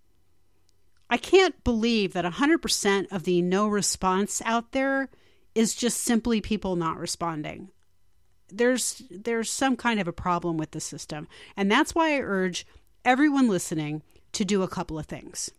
I 1.10 1.18
can't 1.18 1.64
believe 1.64 2.14
that 2.14 2.26
100% 2.26 3.12
of 3.12 3.24
the 3.24 3.42
no 3.42 3.68
response 3.68 4.42
out 4.46 4.72
there 4.72 5.10
is 5.54 5.76
just 5.76 6.00
simply 6.00 6.42
people 6.42 6.76
not 6.76 6.98
responding. 6.98 7.70
There's 8.50 9.02
there's 9.12 9.50
some 9.50 9.76
kind 9.76 10.00
of 10.00 10.08
a 10.08 10.14
problem 10.14 10.58
with 10.58 10.72
the 10.72 10.80
system, 10.80 11.28
and 11.56 11.72
that's 11.72 11.94
why 11.94 12.16
I 12.16 12.22
urge 12.22 12.66
everyone 13.06 13.48
listening 13.48 14.04
to 14.34 14.44
do 14.44 14.64
a 14.64 14.68
couple 14.68 14.98
of 14.98 15.06
things. 15.06 15.52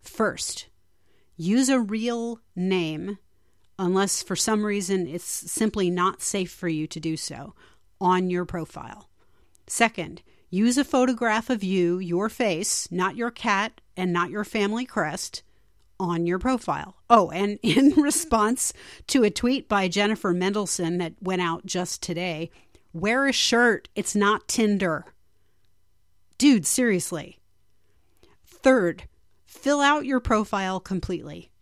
First, 0.00 0.68
use 1.36 1.68
a 1.68 1.80
real 1.80 2.40
name 2.56 3.18
unless 3.80 4.22
for 4.22 4.36
some 4.36 4.64
reason 4.64 5.08
it's 5.08 5.24
simply 5.24 5.90
not 5.90 6.22
safe 6.22 6.52
for 6.52 6.68
you 6.68 6.86
to 6.86 7.00
do 7.00 7.16
so 7.16 7.54
on 8.00 8.30
your 8.30 8.44
profile. 8.44 9.08
Second, 9.66 10.22
Use 10.52 10.76
a 10.76 10.84
photograph 10.84 11.48
of 11.48 11.62
you, 11.62 11.98
your 12.00 12.28
face, 12.28 12.90
not 12.90 13.14
your 13.14 13.30
cat 13.30 13.80
and 13.96 14.12
not 14.12 14.30
your 14.30 14.42
family 14.42 14.84
crest, 14.84 15.44
on 16.00 16.26
your 16.26 16.40
profile. 16.40 16.96
Oh, 17.08 17.30
and 17.30 17.60
in 17.62 17.92
response 17.92 18.72
to 19.08 19.22
a 19.22 19.30
tweet 19.30 19.68
by 19.68 19.86
Jennifer 19.86 20.32
Mendelsohn 20.32 20.98
that 20.98 21.14
went 21.20 21.40
out 21.40 21.66
just 21.66 22.02
today, 22.02 22.50
wear 22.92 23.28
a 23.28 23.32
shirt. 23.32 23.88
It's 23.94 24.16
not 24.16 24.48
Tinder. 24.48 25.04
Dude, 26.36 26.66
seriously. 26.66 27.38
Third, 28.44 29.04
fill 29.44 29.80
out 29.80 30.04
your 30.04 30.20
profile 30.20 30.80
completely. 30.80 31.52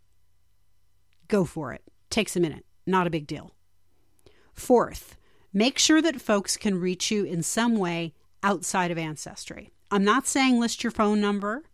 Go 1.27 1.45
for 1.45 1.75
it. 1.75 1.83
Takes 2.11 2.37
a 2.37 2.41
minute. 2.41 2.65
Not 2.87 3.07
a 3.07 3.11
big 3.11 3.27
deal. 3.27 3.53
Fourth, 4.55 5.17
make 5.53 5.79
sure 5.79 6.03
that 6.03 6.21
folks 6.21 6.57
can 6.57 6.81
reach 6.81 7.11
you 7.11 7.25
in 7.25 7.43
some 7.43 7.77
way 7.77 8.15
outside 8.43 8.91
of 8.91 8.99
Ancestry. 8.99 9.71
I'm 9.91 10.05
not 10.05 10.27
saying 10.27 10.59
list 10.59 10.83
your 10.83 10.91
phone 10.91 11.21
number, 11.21 11.65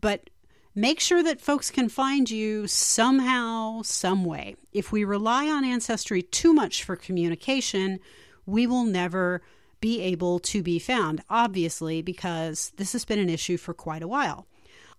but 0.00 0.30
make 0.74 1.00
sure 1.00 1.22
that 1.22 1.40
folks 1.40 1.70
can 1.70 1.88
find 1.88 2.30
you 2.30 2.66
somehow, 2.66 3.82
some 3.82 4.24
way. 4.24 4.54
If 4.72 4.92
we 4.92 5.04
rely 5.04 5.48
on 5.48 5.64
Ancestry 5.64 6.22
too 6.22 6.52
much 6.52 6.84
for 6.84 6.96
communication, 6.96 7.98
we 8.46 8.66
will 8.66 8.84
never 8.84 9.42
be 9.80 10.00
able 10.00 10.38
to 10.40 10.62
be 10.62 10.78
found, 10.78 11.22
obviously, 11.28 12.02
because 12.02 12.72
this 12.76 12.92
has 12.92 13.04
been 13.04 13.18
an 13.18 13.28
issue 13.28 13.56
for 13.56 13.74
quite 13.74 14.02
a 14.02 14.08
while. 14.08 14.46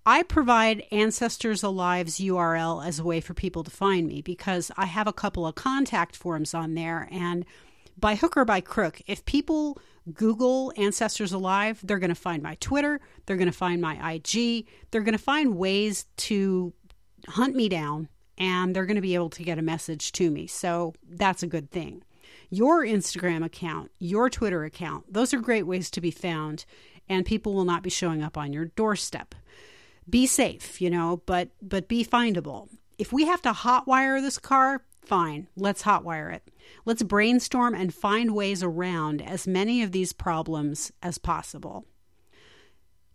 I 0.05 0.23
provide 0.23 0.83
Ancestors 0.91 1.61
Alive's 1.61 2.19
URL 2.19 2.85
as 2.85 2.99
a 2.99 3.03
way 3.03 3.21
for 3.21 3.33
people 3.33 3.63
to 3.63 3.71
find 3.71 4.07
me 4.07 4.21
because 4.21 4.71
I 4.77 4.85
have 4.85 5.07
a 5.07 5.13
couple 5.13 5.45
of 5.45 5.55
contact 5.55 6.15
forms 6.15 6.53
on 6.53 6.73
there. 6.73 7.07
And 7.11 7.45
by 7.97 8.15
hook 8.15 8.37
or 8.37 8.45
by 8.45 8.61
crook, 8.61 9.01
if 9.07 9.25
people 9.25 9.77
Google 10.13 10.73
Ancestors 10.77 11.33
Alive, 11.33 11.81
they're 11.83 11.99
going 11.99 12.09
to 12.09 12.15
find 12.15 12.41
my 12.41 12.55
Twitter, 12.55 12.99
they're 13.25 13.37
going 13.37 13.51
to 13.51 13.57
find 13.57 13.81
my 13.81 14.13
IG, 14.13 14.65
they're 14.89 15.03
going 15.03 15.17
to 15.17 15.23
find 15.23 15.57
ways 15.57 16.05
to 16.17 16.73
hunt 17.27 17.55
me 17.55 17.69
down, 17.69 18.07
and 18.37 18.75
they're 18.75 18.85
going 18.85 18.95
to 18.95 19.01
be 19.01 19.15
able 19.15 19.29
to 19.31 19.43
get 19.43 19.59
a 19.59 19.61
message 19.61 20.11
to 20.13 20.31
me. 20.31 20.47
So 20.47 20.93
that's 21.07 21.43
a 21.43 21.47
good 21.47 21.69
thing. 21.71 22.03
Your 22.49 22.83
Instagram 22.83 23.45
account, 23.45 23.91
your 23.99 24.29
Twitter 24.29 24.63
account, 24.63 25.11
those 25.13 25.33
are 25.33 25.39
great 25.39 25.67
ways 25.67 25.91
to 25.91 26.01
be 26.01 26.09
found. 26.09 26.65
and 27.09 27.25
people 27.25 27.53
will 27.53 27.65
not 27.65 27.83
be 27.83 27.89
showing 27.89 28.21
up 28.21 28.37
on 28.37 28.53
your 28.53 28.65
doorstep. 28.65 29.33
Be 30.09 30.25
safe, 30.27 30.81
you 30.81 30.89
know, 30.89 31.21
but 31.25 31.49
but 31.61 31.87
be 31.87 32.03
findable. 32.03 32.69
If 32.97 33.13
we 33.13 33.25
have 33.25 33.41
to 33.43 33.51
hotwire 33.51 34.21
this 34.21 34.37
car, 34.37 34.83
fine, 35.03 35.47
let's 35.55 35.83
hotwire 35.83 36.33
it. 36.33 36.43
Let's 36.85 37.03
brainstorm 37.03 37.73
and 37.73 37.93
find 37.93 38.35
ways 38.35 38.63
around 38.63 39.21
as 39.21 39.47
many 39.47 39.81
of 39.81 39.91
these 39.91 40.13
problems 40.13 40.91
as 41.01 41.17
possible. 41.17 41.85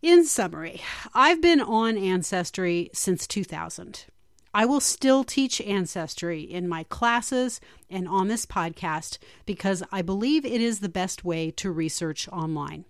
In 0.02 0.24
summary, 0.24 0.82
I've 1.14 1.40
been 1.40 1.60
on 1.60 1.96
Ancestry 1.96 2.90
since 2.92 3.26
2000. 3.26 4.04
I 4.52 4.66
will 4.66 4.80
still 4.80 5.24
teach 5.24 5.60
Ancestry 5.62 6.42
in 6.42 6.68
my 6.68 6.84
classes 6.84 7.60
and 7.90 8.06
on 8.06 8.28
this 8.28 8.46
podcast 8.46 9.18
because 9.46 9.82
I 9.90 10.02
believe 10.02 10.44
it 10.44 10.60
is 10.60 10.78
the 10.78 10.88
best 10.88 11.24
way 11.24 11.50
to 11.52 11.72
research 11.72 12.28
online. 12.28 12.84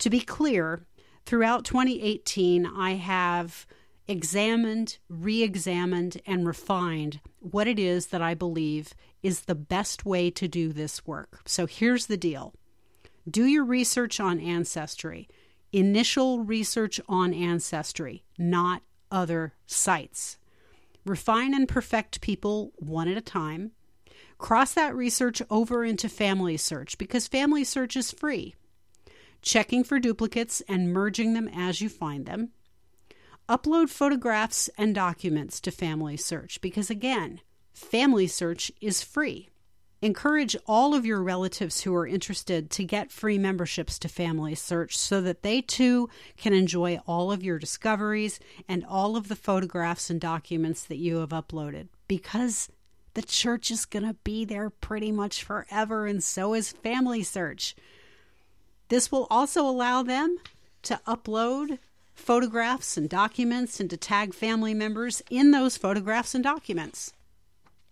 To 0.00 0.10
be 0.10 0.20
clear, 0.20 0.86
throughout 1.26 1.64
2018, 1.64 2.66
I 2.66 2.94
have 2.94 3.66
examined, 4.08 4.98
re 5.08 5.42
examined, 5.42 6.20
and 6.26 6.46
refined 6.46 7.20
what 7.38 7.68
it 7.68 7.78
is 7.78 8.08
that 8.08 8.20
I 8.20 8.34
believe 8.34 8.94
is 9.22 9.42
the 9.42 9.54
best 9.54 10.04
way 10.04 10.30
to 10.32 10.48
do 10.48 10.72
this 10.72 11.06
work. 11.06 11.40
So 11.46 11.66
here's 11.66 12.06
the 12.06 12.16
deal 12.16 12.54
do 13.28 13.46
your 13.46 13.64
research 13.64 14.18
on 14.18 14.40
Ancestry, 14.40 15.28
initial 15.72 16.40
research 16.40 17.00
on 17.08 17.32
Ancestry, 17.32 18.24
not 18.38 18.82
other 19.10 19.54
sites. 19.66 20.38
Refine 21.04 21.54
and 21.54 21.68
perfect 21.68 22.20
people 22.20 22.72
one 22.76 23.08
at 23.08 23.16
a 23.16 23.22
time. 23.22 23.72
Cross 24.38 24.74
that 24.74 24.94
research 24.94 25.42
over 25.50 25.84
into 25.84 26.08
FamilySearch 26.08 26.98
because 26.98 27.28
FamilySearch 27.28 27.96
is 27.96 28.10
free. 28.10 28.54
Checking 29.42 29.84
for 29.84 29.98
duplicates 29.98 30.60
and 30.68 30.92
merging 30.92 31.34
them 31.34 31.48
as 31.48 31.80
you 31.80 31.88
find 31.88 32.26
them. 32.26 32.50
Upload 33.48 33.88
photographs 33.88 34.68
and 34.78 34.94
documents 34.94 35.60
to 35.60 35.70
FamilySearch 35.70 36.60
because, 36.60 36.90
again, 36.90 37.40
FamilySearch 37.74 38.70
is 38.80 39.02
free. 39.02 39.48
Encourage 40.02 40.56
all 40.66 40.94
of 40.94 41.04
your 41.04 41.22
relatives 41.22 41.82
who 41.82 41.94
are 41.94 42.06
interested 42.06 42.70
to 42.70 42.84
get 42.84 43.12
free 43.12 43.36
memberships 43.36 43.98
to 43.98 44.08
FamilySearch 44.08 44.94
so 44.94 45.20
that 45.20 45.42
they 45.42 45.60
too 45.60 46.08
can 46.38 46.54
enjoy 46.54 46.98
all 47.06 47.30
of 47.30 47.42
your 47.42 47.58
discoveries 47.58 48.40
and 48.66 48.84
all 48.86 49.16
of 49.16 49.28
the 49.28 49.36
photographs 49.36 50.08
and 50.08 50.20
documents 50.20 50.84
that 50.84 50.96
you 50.96 51.16
have 51.16 51.30
uploaded 51.30 51.88
because 52.08 52.70
the 53.14 53.22
church 53.22 53.70
is 53.70 53.84
going 53.84 54.06
to 54.06 54.14
be 54.24 54.44
there 54.44 54.70
pretty 54.70 55.12
much 55.12 55.42
forever, 55.42 56.06
and 56.06 56.22
so 56.22 56.54
is 56.54 56.72
FamilySearch. 56.84 57.74
This 58.90 59.12
will 59.12 59.28
also 59.30 59.64
allow 59.64 60.02
them 60.02 60.36
to 60.82 61.00
upload 61.06 61.78
photographs 62.12 62.96
and 62.96 63.08
documents 63.08 63.78
and 63.78 63.88
to 63.88 63.96
tag 63.96 64.34
family 64.34 64.74
members 64.74 65.22
in 65.30 65.52
those 65.52 65.76
photographs 65.76 66.34
and 66.34 66.42
documents. 66.42 67.12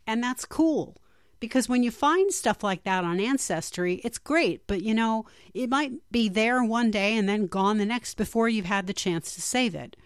And 0.08 0.22
that's 0.22 0.44
cool. 0.44 0.96
Because 1.38 1.68
when 1.68 1.84
you 1.84 1.92
find 1.92 2.32
stuff 2.32 2.64
like 2.64 2.82
that 2.82 3.04
on 3.04 3.20
Ancestry, 3.20 4.00
it's 4.02 4.18
great, 4.18 4.66
but 4.66 4.82
you 4.82 4.92
know, 4.92 5.24
it 5.54 5.70
might 5.70 5.92
be 6.10 6.28
there 6.28 6.64
one 6.64 6.90
day 6.90 7.16
and 7.16 7.28
then 7.28 7.46
gone 7.46 7.78
the 7.78 7.86
next 7.86 8.14
before 8.14 8.48
you've 8.48 8.66
had 8.66 8.88
the 8.88 8.92
chance 8.92 9.36
to 9.36 9.40
save 9.40 9.76
it. 9.76 9.96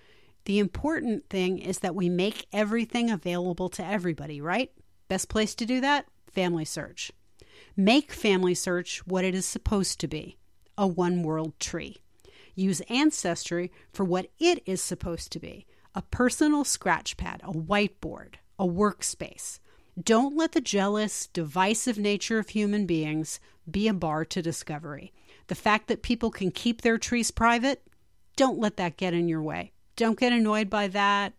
The 0.45 0.59
important 0.59 1.31
thing 1.31 1.59
is 1.59 1.79
that 1.79 1.95
we 1.95 2.11
make 2.11 2.47
everything 2.53 3.11
available 3.11 3.71
to 3.71 3.85
everybody, 3.85 4.43
right? 4.43 4.71
Best 5.09 5.31
place 5.31 5.55
to 5.55 5.65
do 5.65 5.81
that? 5.81 6.05
FamilySearch. 6.37 7.13
Make 7.79 8.13
FamilySearch 8.13 8.99
what 9.07 9.25
it 9.25 9.35
is 9.35 9.47
supposed 9.47 9.99
to 10.01 10.09
be 10.09 10.37
a 10.77 10.87
one 10.87 11.23
world 11.23 11.59
tree. 11.59 11.99
Use 12.55 12.81
Ancestry 12.89 13.71
for 13.93 14.05
what 14.05 14.31
it 14.39 14.63
is 14.67 14.83
supposed 14.83 15.33
to 15.33 15.41
be 15.41 15.67
a 15.95 16.03
personal 16.03 16.65
scratch 16.65 17.17
pad, 17.19 17.41
a 17.45 17.53
whiteboard, 17.53 18.35
a 18.59 18.67
workspace 18.67 19.59
don't 20.01 20.37
let 20.37 20.53
the 20.53 20.61
jealous, 20.61 21.27
divisive 21.27 21.99
nature 21.99 22.39
of 22.39 22.51
human 22.51 22.87
beings 22.87 23.41
be 23.71 23.89
a 23.89 23.95
bar 23.95 24.25
to 24.25 24.41
discovery. 24.41 25.13
The 25.49 25.55
fact 25.55 25.89
that 25.89 26.03
people 26.03 26.31
can 26.31 26.51
keep 26.51 26.81
their 26.81 26.97
trees 26.97 27.31
private, 27.31 27.83
don't 28.37 28.59
let 28.59 28.79
that 28.79 28.97
get 28.97 29.13
in 29.13 29.29
your 29.29 29.43
way. 29.43 29.73
Don't 29.97 30.19
get 30.19 30.33
annoyed 30.33 30.71
by 30.71 30.89
that. 30.89 31.35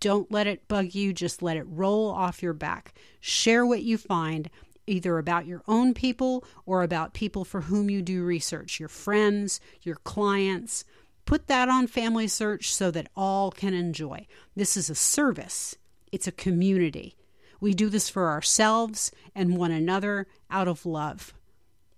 Don't 0.00 0.30
let 0.32 0.46
it 0.46 0.68
bug 0.68 0.94
you. 0.94 1.12
Just 1.12 1.42
let 1.42 1.58
it 1.58 1.66
roll 1.68 2.10
off 2.10 2.42
your 2.42 2.54
back. 2.54 2.94
Share 3.20 3.66
what 3.66 3.82
you 3.82 3.98
find, 3.98 4.48
either 4.88 5.18
about 5.18 5.46
your 5.46 5.62
own 5.68 5.94
people 5.94 6.44
or 6.66 6.82
about 6.82 7.14
people 7.14 7.44
for 7.44 7.62
whom 7.62 7.90
you 7.90 8.02
do 8.02 8.24
research, 8.24 8.80
your 8.80 8.88
friends, 8.88 9.60
your 9.82 9.96
clients. 9.96 10.84
Put 11.24 11.46
that 11.48 11.68
on 11.68 11.86
FamilySearch 11.86 12.64
so 12.64 12.90
that 12.90 13.10
all 13.14 13.50
can 13.50 13.74
enjoy. 13.74 14.26
This 14.56 14.76
is 14.76 14.88
a 14.88 14.94
service, 14.94 15.76
it's 16.10 16.26
a 16.26 16.32
community. 16.32 17.16
We 17.60 17.74
do 17.74 17.88
this 17.88 18.08
for 18.08 18.28
ourselves 18.28 19.10
and 19.34 19.56
one 19.56 19.72
another 19.72 20.26
out 20.50 20.68
of 20.68 20.86
love. 20.86 21.34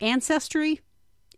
Ancestry, 0.00 0.80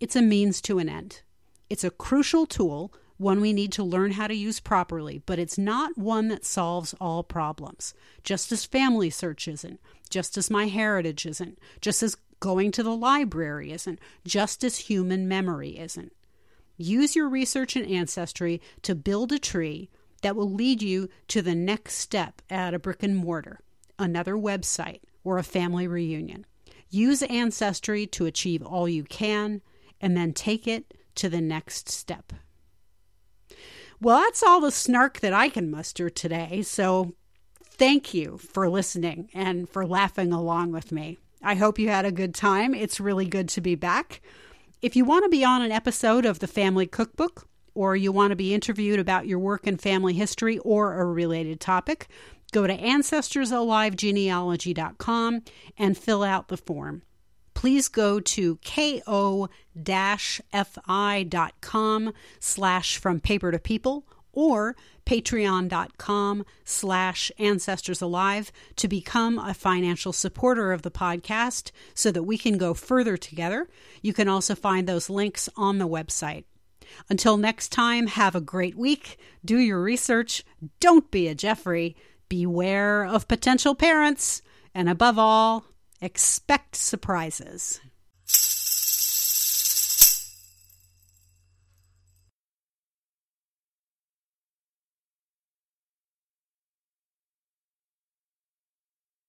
it's 0.01 0.17
a 0.17 0.23
means 0.23 0.61
to 0.63 0.79
an 0.79 0.89
end. 0.89 1.23
It's 1.69 1.85
a 1.85 1.91
crucial 1.91 2.47
tool, 2.47 2.93
one 3.23 3.41
we 3.41 3.53
need 3.53 3.73
to 3.73 3.83
learn 3.83 4.13
how 4.13 4.27
to 4.27 4.35
use 4.35 4.61
properly, 4.61 5.23
but 5.25 5.39
it's 5.39 5.57
not 5.57 5.97
one 5.97 6.29
that 6.29 6.45
solves 6.45 6.95
all 7.01 7.23
problems. 7.23 7.95
Just 8.23 8.53
as 8.53 8.67
FamilySearch 8.67 9.51
isn't, 9.51 9.81
just 10.11 10.37
as 10.37 10.49
MyHeritage 10.49 11.25
isn't, 11.25 11.59
just 11.81 12.03
as 12.03 12.17
going 12.41 12.73
to 12.73 12.83
the 12.83 12.95
library 12.95 13.73
isn't, 13.73 13.99
just 14.27 14.65
as 14.65 14.77
human 14.77 15.29
memory 15.29 15.79
isn't. 15.79 16.13
Use 16.77 17.15
your 17.15 17.29
research 17.29 17.77
and 17.77 17.89
ancestry 17.89 18.61
to 18.83 18.95
build 18.95 19.33
a 19.33 19.39
tree 19.39 19.89
that 20.23 20.37
will 20.37 20.51
lead 20.51 20.83
you 20.83 21.09
to 21.29 21.41
the 21.41 21.55
next 21.55 21.95
step 21.95 22.43
at 22.51 22.75
a 22.75 22.79
brick 22.79 23.03
and 23.03 23.17
mortar 23.17 23.61
another 23.99 24.35
website, 24.35 25.01
or 25.25 25.39
a 25.39 25.43
family 25.43 25.87
reunion. 25.87 26.45
Use 26.91 27.23
Ancestry 27.23 28.07
to 28.09 28.27
achieve 28.27 28.63
all 28.63 28.89
you 28.89 29.05
can 29.05 29.63
and 30.01 30.17
then 30.17 30.33
take 30.33 30.67
it 30.67 30.93
to 31.15 31.29
the 31.29 31.41
next 31.41 31.89
step. 31.89 32.33
Well, 34.03 34.19
that's 34.19 34.43
all 34.43 34.61
the 34.61 34.73
snark 34.73 35.21
that 35.21 35.33
I 35.33 35.49
can 35.49 35.71
muster 35.71 36.11
today. 36.11 36.63
So 36.63 37.15
thank 37.65 38.13
you 38.13 38.39
for 38.39 38.69
listening 38.69 39.29
and 39.33 39.69
for 39.69 39.87
laughing 39.87 40.33
along 40.33 40.73
with 40.73 40.91
me. 40.91 41.19
I 41.41 41.55
hope 41.55 41.79
you 41.79 41.89
had 41.89 42.05
a 42.05 42.13
good 42.13 42.35
time. 42.35 42.75
It's 42.75 42.99
really 42.99 43.27
good 43.27 43.49
to 43.51 43.61
be 43.61 43.77
back. 43.77 44.21
If 44.81 44.97
you 44.97 45.05
want 45.05 45.25
to 45.25 45.29
be 45.29 45.45
on 45.45 45.63
an 45.63 45.71
episode 45.71 46.27
of 46.27 46.41
the 46.41 46.49
Family 46.49 46.87
Cookbook, 46.87 47.47
or 47.75 47.97
you 47.97 48.13
want 48.13 48.33
to 48.33 48.37
be 48.37 48.53
interviewed 48.53 48.99
about 48.99 49.27
your 49.27 49.39
work 49.39 49.67
in 49.67 49.77
family 49.77 50.15
history 50.15 50.59
or 50.59 51.01
a 51.01 51.07
related 51.07 51.61
topic, 51.61 52.09
Go 52.53 52.67
to 52.67 52.77
ancestorsalivegenealogy.com 52.77 55.43
and 55.79 55.97
fill 55.97 56.23
out 56.23 56.49
the 56.49 56.59
form. 56.59 57.01
Please 57.63 57.87
go 57.87 58.19
to 58.19 58.59
ko-fi.com 58.65 59.49
slash 62.41 62.99
from 62.99 63.21
paper 63.21 63.53
to 63.53 63.59
people 63.61 64.05
or 64.33 64.75
patreon.com 65.07 66.45
slash 66.65 67.31
ancestors 67.39 68.03
alive 68.03 68.51
to 68.75 68.89
become 68.89 69.39
a 69.39 69.55
financial 69.55 70.13
supporter 70.13 70.73
of 70.73 70.83
the 70.83 70.91
podcast 70.91 71.71
so 71.95 72.11
that 72.11 72.25
we 72.25 72.37
can 72.37 72.59
go 72.59 72.75
further 72.75 73.17
together. 73.17 73.69
You 74.01 74.13
can 74.13 74.27
also 74.27 74.57
find 74.57 74.89
those 74.89 75.09
links 75.09 75.49
on 75.57 75.79
the 75.79 75.87
website. 75.87 76.43
Until 77.09 77.37
next 77.37 77.69
time, 77.69 78.09
have 78.09 78.35
a 78.35 78.41
great 78.41 78.75
week. 78.75 79.21
Do 79.45 79.59
your 79.59 79.81
research. 79.81 80.45
Don't 80.81 81.13
be 81.13 81.29
a 81.29 81.35
Jeffrey. 81.37 81.95
Beware 82.29 83.05
of 83.05 83.29
potential 83.29 83.77
parents, 83.77 84.43
and 84.75 84.89
above 84.89 85.17
all, 85.17 85.65
expect 86.03 86.75
surprises. 86.77 87.81